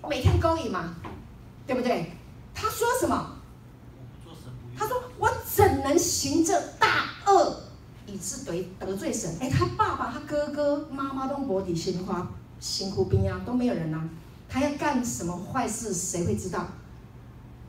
[0.08, 0.96] 每天勾引吗？
[1.66, 2.12] 对不对？
[2.54, 3.36] 他说什么？
[4.80, 7.54] 他说：“我怎能行这大恶，
[8.06, 12.26] 以致得得罪神？”哎，他爸爸、他哥哥、妈妈都没底心花、
[12.58, 14.08] 辛苦兵啊，都没有人啊。
[14.48, 16.66] 他要干什么坏事，谁会知道？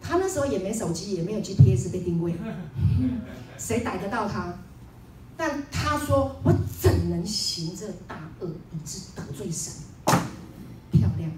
[0.02, 2.34] 他那时候也没手机，也没有 GPS 被定位，
[3.60, 4.54] 谁逮得到他？
[5.36, 9.74] 但他说：“我怎能行这大恶，以致得罪神？”
[10.92, 11.30] 漂亮。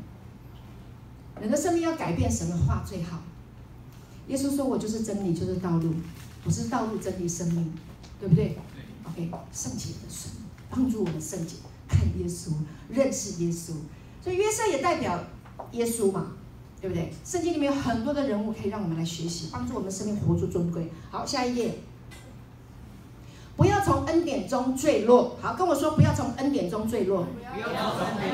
[1.42, 3.18] 人的生命要改变，什么话最好。
[4.28, 5.94] 耶稣说：“我就是真理，就是道路，
[6.46, 7.74] 我是道路、真理、生命，
[8.20, 8.58] 对不对
[9.06, 10.32] ？”OK，圣洁的神
[10.70, 11.56] 帮助我们圣洁，
[11.88, 12.52] 看耶稣，
[12.90, 13.74] 认识耶稣。
[14.24, 15.22] 所以约瑟也代表
[15.74, 16.32] 耶稣嘛，
[16.80, 17.12] 对不对？
[17.26, 20.90] 圣经里面有很多的人物可以让我们来学习，帮助我们生命活出尊贵。
[21.12, 21.78] 好，下一页。
[24.24, 25.38] 典中坠落。
[25.42, 27.26] 好，跟我说，不要从恩典中坠落。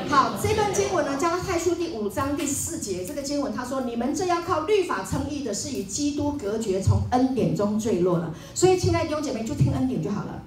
[0.08, 10.42] 好，这段经文呢，加拉太书第五章第四节，这个经文他说：“你们这要靠律法称义的，是与基督隔绝，从恩典中坠落了。”所以，亲爱的弟兄姐妹，就听恩典就好了。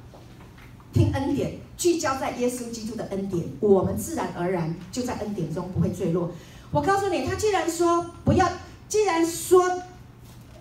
[0.94, 6.32] 听恩典，聚焦在耶稣基督的恩典，我们自然而然就在恩典中不会坠落。
[6.72, 8.48] 我告诉你，他既然说不要，
[8.88, 9.64] 既然说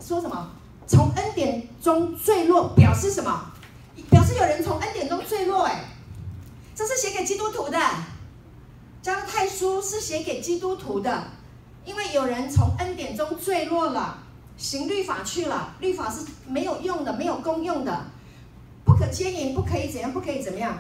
[0.01, 0.51] 说什么
[0.87, 3.51] 从恩典中坠落，表示什么？
[4.12, 5.84] 表示有人从恩典中坠落，哎，
[6.74, 7.78] 这是写给基督徒的。
[9.00, 11.24] 加拉太书是写给基督徒的，
[11.86, 14.18] 因为有人从恩典中坠落了，
[14.56, 18.04] 行律法去了，律法是没有用的，没有功用的，
[18.84, 20.78] 不可奸淫，不可以怎样，不可以怎么样。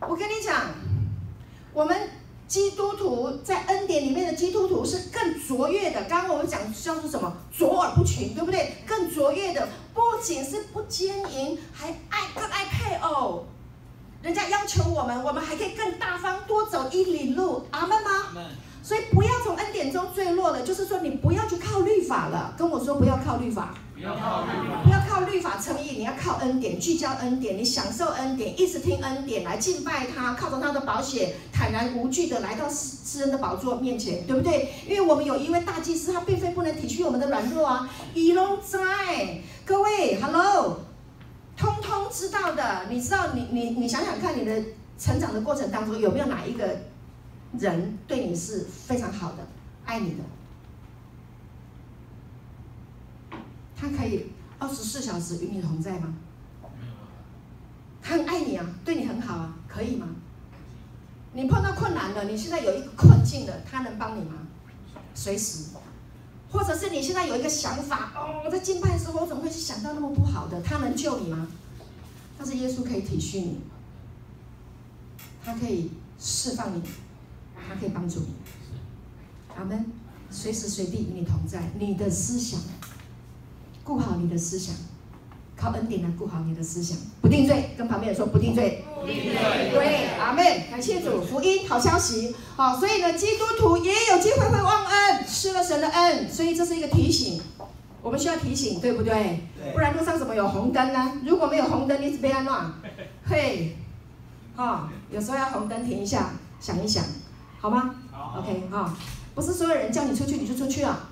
[0.00, 0.66] 我跟你讲，
[1.74, 2.08] 我们
[2.48, 6.02] 基督徒在恩典里面的基督徒是更卓越的。
[6.04, 7.30] 刚刚我们讲叫做什么？
[7.56, 8.72] 卓尔不群，对不对？
[8.86, 9.68] 更卓越的。
[9.92, 13.44] 不仅是不奸淫，还爱更爱配偶。
[14.22, 17.66] 人家要求我们，我们还可以更大方，多走一里路。
[17.70, 18.10] 阿门吗？
[18.88, 22.54] 所以不要从恩典中坠落了，就是说你不要去靠律法了。
[22.56, 34.70] 跟我说不要靠律法，不要靠律法，不要靠律法称义，你要靠恩典，聚焦恩典，你享受恩典，一直听恩典来敬拜他，靠着他的保险，坦然无惧的来到施恩的宝座面前，对不对？
[34.88, 37.90] 因为我们有一位大祭司，他并非不能体恤我们的软弱啊。
[38.14, 39.42] 以龙在。
[39.66, 40.78] 各位，Hello，
[41.58, 42.84] 通通知道的。
[42.88, 44.62] 你知道，你你你想想看，你的
[44.98, 46.64] 成长的过程当中，有没有哪一个
[47.56, 49.46] 人对你是非常好的，
[49.84, 50.24] 爱你的？
[53.76, 54.26] 他可以
[54.58, 56.14] 二十四小时与你同在吗？
[58.02, 60.08] 他很爱你啊，对你很好啊，可以吗？
[61.32, 64.34] 你碰到困难了，你现在有一个困境了，他能帮你吗？
[65.14, 65.64] 随时。
[66.50, 70.62] 或者是你现在有一个想法哦，我在敬拜的时候，我怎么会想到那么不好的？
[70.62, 71.46] 他能救你吗？
[72.38, 73.60] 但是耶稣可以体恤你，
[75.44, 76.82] 他可以释放你，
[77.68, 78.28] 他可以帮助你。
[79.56, 79.86] 阿门。
[80.30, 82.60] 随时随地与你同在，你的思想，
[83.82, 84.74] 顾好你的思想。
[85.56, 87.70] 靠恩典来顾好你的思想，不定罪。
[87.76, 88.84] 跟旁边人说不定罪。
[88.94, 89.34] 不定罪。
[89.72, 90.44] 对，阿门。
[90.70, 92.32] 感谢主，福音好消息。
[92.54, 96.30] 好，所以呢，基督徒也有机会会忘恩，失了神的恩。
[96.30, 97.40] 所以这是一个提醒，
[98.02, 99.40] 我们需要提醒，对不对？
[99.56, 99.72] 对。
[99.72, 101.20] 不然路上怎么有红灯呢？
[101.24, 102.70] 如果没有红灯，你是被安乱。
[103.24, 103.76] 嘿，
[104.54, 107.02] 哈，有时候要红灯停一下，想一想，
[107.60, 107.94] 好吗？
[108.12, 108.38] 好。
[108.38, 108.94] OK，哈，
[109.34, 111.08] 不是所有人叫你出去你就出去啊，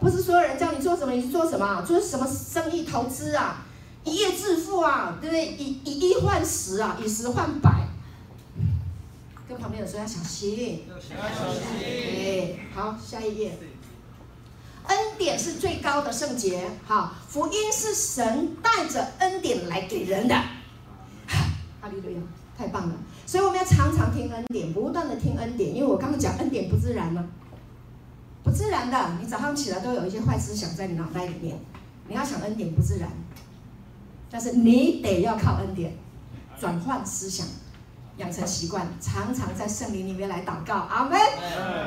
[0.00, 3.64] 不是所有人叫你做什么你就做什么，做什么生意投资啊。
[4.04, 5.46] 一夜致富啊，对不对？
[5.46, 7.86] 以以一换十啊，以十换百。
[9.48, 11.62] 跟旁边的说要小心，要小心。
[11.78, 13.58] 对，好，下一页。
[14.88, 20.34] 恩典是最高的圣洁，好，福音是神带着恩典来给人的。
[20.34, 22.20] 哈利路亚，
[22.58, 22.94] 太棒了！
[23.26, 27.24] 所以我们要常常听恩典，不断的听恩典，因为我刚刚讲恩典不自然吗？
[28.44, 31.56] 不自然的，你早上起来都有一些坏思想在你脑袋里面，
[32.08, 33.08] 你要想恩典不自然。
[34.30, 35.94] 但是你得要靠恩典
[36.58, 37.46] 转换思想，
[38.16, 40.74] 养成习惯，常常在圣灵里面来祷告。
[40.74, 41.16] 阿门。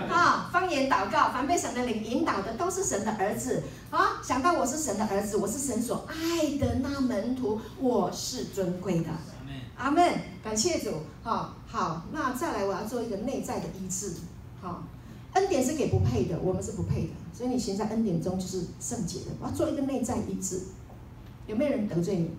[0.10, 3.64] 啊，方言祷告，凡被神的灵引导的，都是神的儿子。
[3.92, 9.10] 啊，想到我是神的儿子，我是神所爱的那门徒，我是尊贵的。
[9.78, 10.22] 阿门。
[10.44, 10.92] 感谢主。
[11.24, 14.14] 好，好，那再来，我要做一个内在的医治。
[14.62, 14.84] 好，
[15.34, 19.26] 恩典是给不配的，我们是不配的，所以你行在恩典中就是圣洁的。
[19.40, 20.62] 我要做一个内在医治。
[21.48, 22.32] 有没有人得罪你？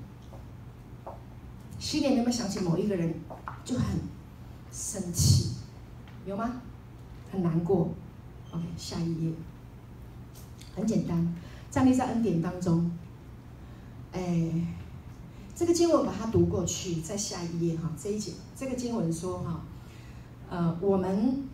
[1.78, 3.14] 心里有没有想起某一个人
[3.64, 3.84] 就很
[4.72, 5.52] 生气？
[6.24, 6.60] 有吗？
[7.30, 7.90] 很难过
[8.50, 9.32] ，OK，下一页，
[10.74, 11.34] 很简单，
[11.70, 12.90] 站立在恩典当中。
[14.12, 14.50] 哎，
[15.56, 19.62] 这个经文把它读过去，在下一页哈，这一节这个经文说哈，
[20.50, 21.48] 呃，我们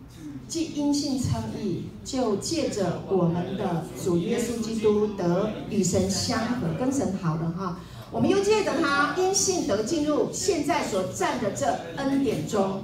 [0.45, 7.79] 既因信称义，就借着我们的主耶稣基督得与神相合，跟神好了哈。
[8.11, 12.83] 我们又借着他因信得进入现在所站的这恩典中，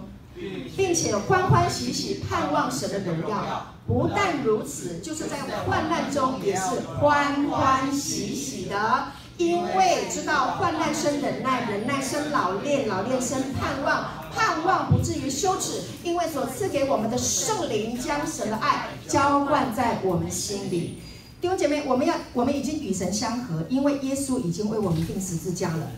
[0.77, 3.75] 并且欢欢喜喜盼望神的荣耀。
[3.85, 6.61] 不但如此，就是在患难中也是
[6.99, 20.97] 欢欢喜喜的，因为知道患难生忍耐，忍耐生老练，老练生盼望，盼望不至于羞耻，因为所赐给我们的圣灵将神的爱浇灌在我们心里。
[21.39, 25.89] 弟兄姐妹，我们要，我们已经与神相合，因为耶稣已经为我们定十字架了，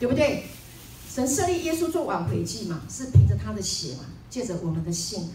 [0.00, 0.46] 对不对？
[1.08, 5.30] 神设立耶稣做挽回祭嘛，是凭着他的血嘛，借着我们的信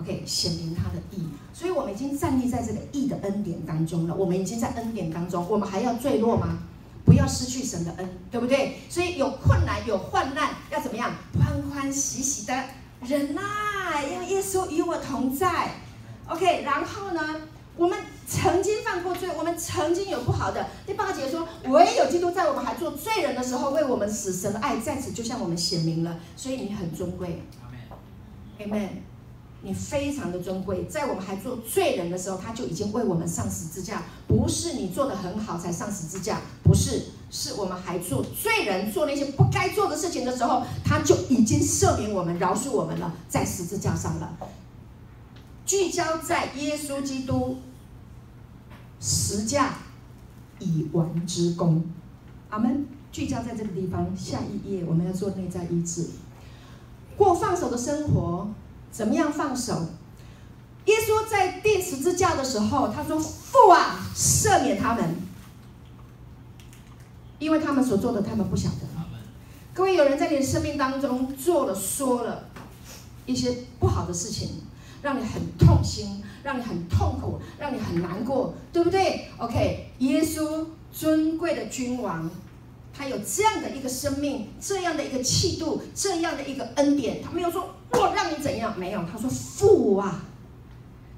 [0.00, 4.14] ，OK，显明他的义，所以我们已经站立在这个义的恩典当中了。
[4.14, 6.58] 我们已经在恩典当中，我们还要坠落吗？
[7.04, 8.76] 不要失去神的恩，对不对？
[8.88, 11.12] 所以有困难有患难，要怎么样？
[11.38, 12.64] 欢欢喜喜的
[13.06, 15.70] 忍耐，因为耶稣与我同在
[16.28, 16.62] ，OK。
[16.62, 17.42] 然后呢，
[17.76, 17.98] 我们。
[18.30, 20.64] 曾经犯过罪，我们曾经有不好的。
[20.86, 26.16] 第八节说，唯有基督在我们还做罪人的时候，为我们死，神的爱在此就向我们显明了。
[26.36, 27.42] 所以你很尊贵
[28.60, 28.88] ，Amen，
[29.62, 30.84] 你非常的尊贵。
[30.86, 44.36] 在我们还做罪人的时候，他就已经为我们上十字架，不是你做得很好才上十字架，不是，是我们还做罪人，做那些不该做的事情的时候，他就已经赦免我们、饶恕我们了，在十字架上了。
[45.66, 47.58] 聚焦在耶稣基督。
[49.02, 49.76] 十架
[50.58, 51.82] 已完之功，
[52.50, 52.86] 阿门。
[53.10, 56.06] 聚焦在这个地方，下一页我们要做内在医治，
[57.16, 58.48] 过放手的生活，
[58.90, 59.86] 怎么样放手？
[60.86, 65.16] 耶稣在钉十字架的时候，他说：“父啊，赦免他们，
[67.38, 68.86] 因为他们所做的，他们不晓得。”
[69.74, 72.48] 各位，有人在你的生命当中做了、说了
[73.26, 74.62] 一些不好的事情，
[75.02, 76.22] 让你很痛心。
[76.42, 82.30] 让你很痛苦，让你很难过，对不对？OK，耶稣尊贵的君王，
[83.00, 87.22] 他有这样的一个生命，这样的一个气度，这样的一个恩典。
[87.22, 90.20] 他没有说我让你怎样，没有，他说父啊，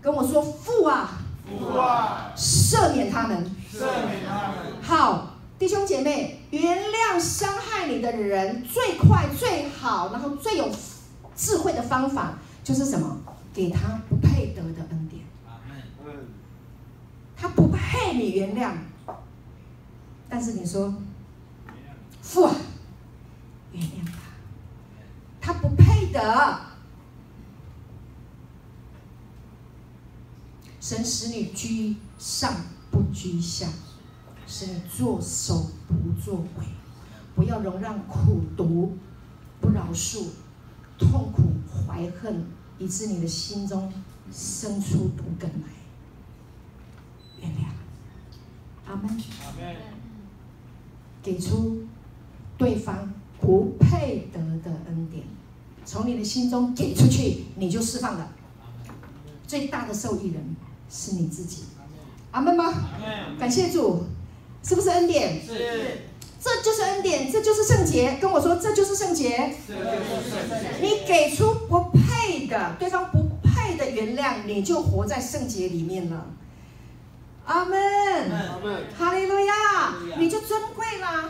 [0.00, 3.36] 跟我说父啊，父啊，赦免他们，
[3.74, 4.80] 赦免他们。
[4.80, 10.68] 好，弟兄姐妹，原谅伤害你的人，最快最好，然后最有
[11.34, 13.18] 智慧的方法就是什么？
[13.52, 15.20] 给他不配得的恩典。
[17.36, 18.70] 他不配你原谅，
[20.28, 20.94] 但是你说，
[22.22, 22.54] 父啊，
[23.72, 24.06] 原谅
[25.40, 26.60] 他，他不配得。
[30.80, 32.54] 神使你居上
[32.90, 33.68] 不居下，
[34.46, 36.64] 使你作首不作尾，
[37.34, 38.96] 不要容让苦毒、
[39.60, 40.28] 不饶恕、
[40.98, 42.46] 痛苦、怀恨，
[42.78, 43.92] 以致你的心中
[44.32, 45.68] 生出毒根来。
[47.40, 47.66] 原谅，
[48.88, 49.20] 阿门。
[51.22, 51.86] 给出
[52.62, 55.24] 对方不配得的恩典，
[55.84, 58.30] 从你的心中给出去，你就释放了。
[59.48, 60.54] 最大的受益人
[60.88, 61.64] 是你自己，
[62.30, 62.72] 阿门吗？
[63.36, 64.04] 感谢主，
[64.62, 65.44] 是不是恩典？
[65.44, 66.02] 是，
[66.40, 68.16] 这就是恩典，这就是圣洁。
[68.20, 69.56] 跟我说，这就是圣洁。
[70.80, 76.26] 你给出不配的，对方不配的原谅，你就活在圣洁里面了。
[77.44, 77.76] 阿门，
[78.96, 81.28] 哈利路亚，你就尊贵啦，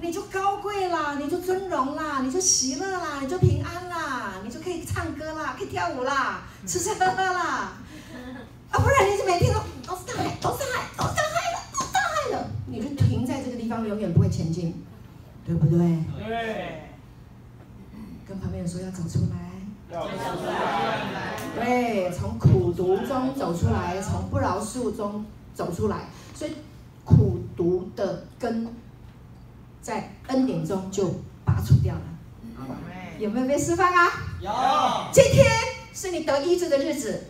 [0.00, 7.72] 你就高贵啦，你就尊荣啦，你就喜乐啦，你就平安啦，你就可以唱歌啦，可以跳舞啦，吃吃喝喝啦，
[8.70, 14.82] 啊，不然你就每天都都是大海，都是海，都是海了，都是海了，你就停在这个地方，永远不会前进，
[15.44, 15.78] 对不对？
[16.26, 16.84] 对。
[18.26, 19.48] 跟旁边人说要走出来。
[19.90, 25.24] 走出来对，从苦读中走出来，从不饶恕中
[25.54, 26.02] 走出来，
[26.34, 26.52] 所以
[27.04, 28.66] 苦读的根
[29.82, 31.08] 在恩典中就
[31.44, 32.00] 拔除掉了。
[33.18, 34.12] 有没有被释放啊？
[34.40, 34.50] 有。
[35.12, 35.46] 今天
[35.92, 37.24] 是你得医治的日子。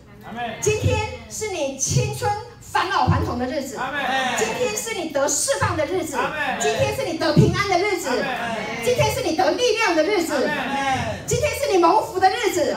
[0.61, 0.99] 今天
[1.31, 2.31] 是你青春
[2.61, 3.79] 返老还童的日子。
[4.37, 6.19] 今天是你得释放的日子。
[6.61, 8.11] 今天是你得平安的日子。
[8.85, 10.35] 今天是你得力量的日子。
[11.27, 12.77] 今天是你蒙福的日子，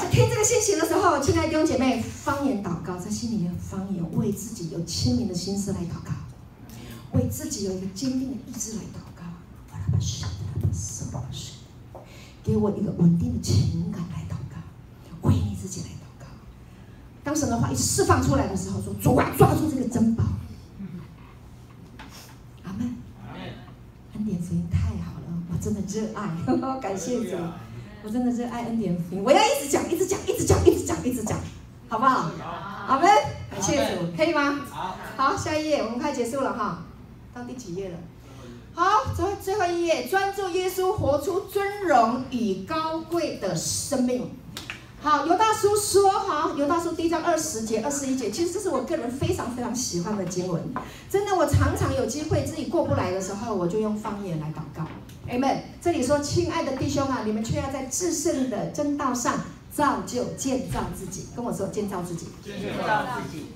[0.00, 6.12] 是听这个信息的时候，亲爱的弟兄姐妹，方言祷告，在心里面方言，为自己有清明的心思来祷告，
[7.12, 9.22] 为自己有一个坚定的意志来祷告，
[12.44, 16.26] 给我一个稳定的情感来祷告，为你自己来祷告，
[17.22, 20.24] 当神的话一释放出来的时候，说主啊，抓住这个珍宝。
[22.64, 22.96] 阿门。
[24.14, 26.30] 恩典福音太好了，我真的热爱，
[26.80, 27.36] 感谢主，
[28.02, 31.38] 我真的热爱恩典福音，我要一直讲，一直讲，一直讲，一直讲，一直讲，
[31.88, 32.30] 好不好？
[32.88, 33.08] 阿门。
[33.50, 34.60] 感谢主，可以吗？
[34.70, 36.84] 好，好，下一页，我们快结束了哈，
[37.34, 37.96] 到第几页了？
[38.74, 44.30] 好，最后最后一页，专注耶稣，活出尊荣与高贵的生命。
[45.00, 50.62] 好，尤大叔说，好，尤大叔第一章二十节、二十一节，其实这是我个人非常非常喜欢的经文。
[51.08, 54.84] 真的，我常常有机会自己过不来的时候，我就用方言来祷告。
[55.28, 55.58] Amen。
[55.80, 59.40] 这里说，亲爱的弟兄啊，你们却要在至圣的真道上
[59.72, 61.26] 造就、建造自己。
[61.34, 62.26] 跟我说，建造自己。
[62.44, 63.46] 建造自己。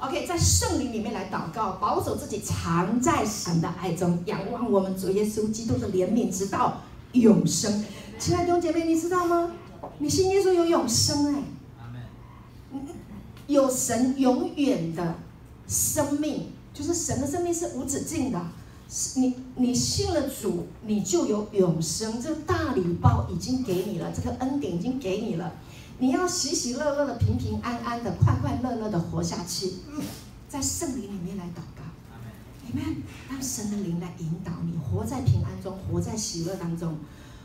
[0.00, 6.80] OK，在圣灵里面来祷告，保守自己藏在神的爱中，仰望我们主耶稣基督的怜悯，直到
[7.12, 7.84] 永生。
[8.18, 9.52] 亲爱的弟兄姐妹，你知道吗？
[9.98, 12.80] 你信耶稣有永生哎，
[13.46, 15.16] 有神永远的
[15.68, 18.40] 生命，就是神的生命是无止境的。
[19.16, 22.20] 你你信了主，你就有永生。
[22.20, 25.52] 这个大礼包已经给你了，这个恩典已经给你了。
[26.00, 29.70] 你要喜喜乐乐的、平平安安的、快快乐乐的活下去，
[30.48, 31.82] 在圣灵里面来祷告，
[32.66, 36.96] 你们让神的灵来引导你，活在平安中，活在喜乐当中，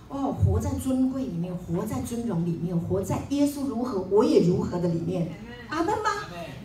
[0.08, 5.34] 哦，活在尊贵里面，活在尊荣里面，活在耶稣如何我也如何的里面，
[5.68, 6.10] 阿门吗？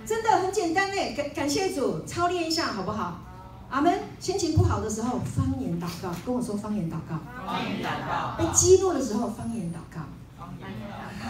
[0.07, 3.19] 真的很简单嘞，感感谢主，操练一下好不好？
[3.69, 3.99] 阿门。
[4.21, 7.19] 心情不好的时候，方言祷告，跟我说方言祷告。
[7.45, 8.37] 方言祷告。
[8.39, 9.70] 被激怒的时候，方言。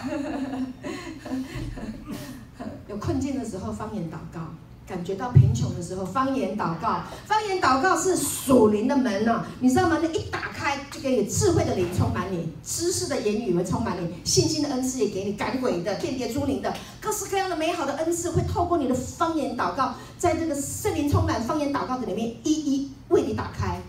[2.87, 4.39] 有困境的时候，方言祷告；
[4.85, 7.03] 感觉到贫穷的时候，方言祷告。
[7.25, 9.99] 方言祷告是属灵的门呢、啊，你知道吗？
[10.01, 23.79] 那一打开，就可以智慧的灵充满你，知识的言语会充满你，信心的恩赐也给你，赶鬼的、辨别诸灵的，各式各样的美好的恩赐会透过你的方言祷告，在这个圣灵充满方言祷告的里面，一一为你打开。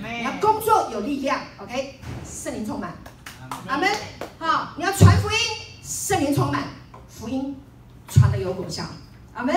[0.00, 1.94] 你要工作有力量，OK？
[2.28, 2.92] 圣灵充满。
[3.66, 3.88] 阿门。
[4.38, 5.36] 好，你要传福音，
[5.82, 6.64] 圣灵充满，
[7.08, 7.56] 福音
[8.08, 8.84] 传的有果效。
[9.34, 9.54] 阿门。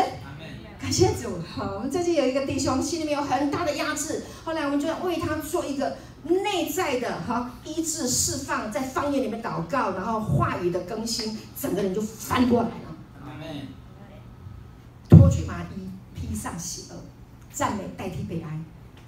[0.79, 1.39] 感谢主。
[1.55, 12.95] 好，我们最近有一个弟兄心里面有很大的压制，后来我们就要为他做一个内在的哈医治释放，在方言里面祷告，然后话语的更新，整个人就翻过来了。
[13.23, 13.67] 阿门。
[15.09, 16.95] 脱去麻衣，披上喜乐，
[17.51, 18.59] 赞美代替悲哀。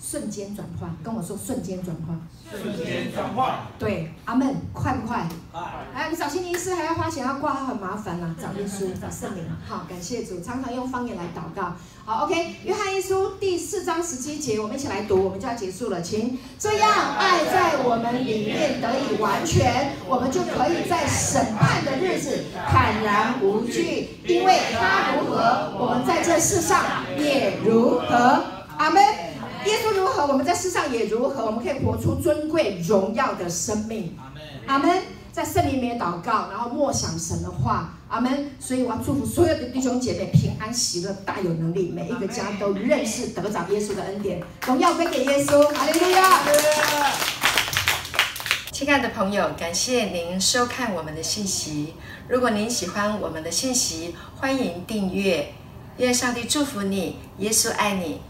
[0.09, 2.15] 瞬间转化，跟我说瞬间转化。
[2.49, 3.67] 瞬间转化。
[3.77, 5.27] 对，阿门，快不快？
[5.51, 5.61] 快。
[5.93, 8.35] 哎，你找心理医师还要花钱要挂号，很麻烦呐、啊。
[8.41, 9.43] 找耶稣， 找圣灵。
[9.67, 11.73] 好，感谢主，常常用方言来祷告。
[12.05, 12.55] 好，OK。
[12.63, 16.39] 约翰一书第四章十七节，我们一起来读，我们就要结束了，请。
[16.57, 26.81] 这样，爱在我们里面得以完全，我们就可以在审判的日子坦然无惧，因为他如何，我们在这世上
[27.17, 28.41] 也如何。
[28.77, 29.03] 阿门。
[29.65, 31.45] 耶稣如何，我们在世上也如何。
[31.45, 34.17] 我们可以活出尊贵荣耀的生命。
[34.65, 35.01] 阿门。
[35.31, 37.93] 在圣灵里面祷告，然后默想神的话。
[38.09, 38.49] 阿门。
[38.59, 44.41] 所以我要祝福所有的弟兄姐妹平安喜乐，大有能力，每一个家都认识得着耶稣的恩典。
[44.65, 45.63] 荣耀归给耶稣。
[45.73, 46.39] 哈利路亚。
[48.71, 51.93] 亲爱的朋友，感谢您收看我们的信息。
[52.27, 55.53] 如果您喜欢我们的信息，欢迎订阅。
[55.97, 58.21] 愿上帝祝福你，耶稣爱你。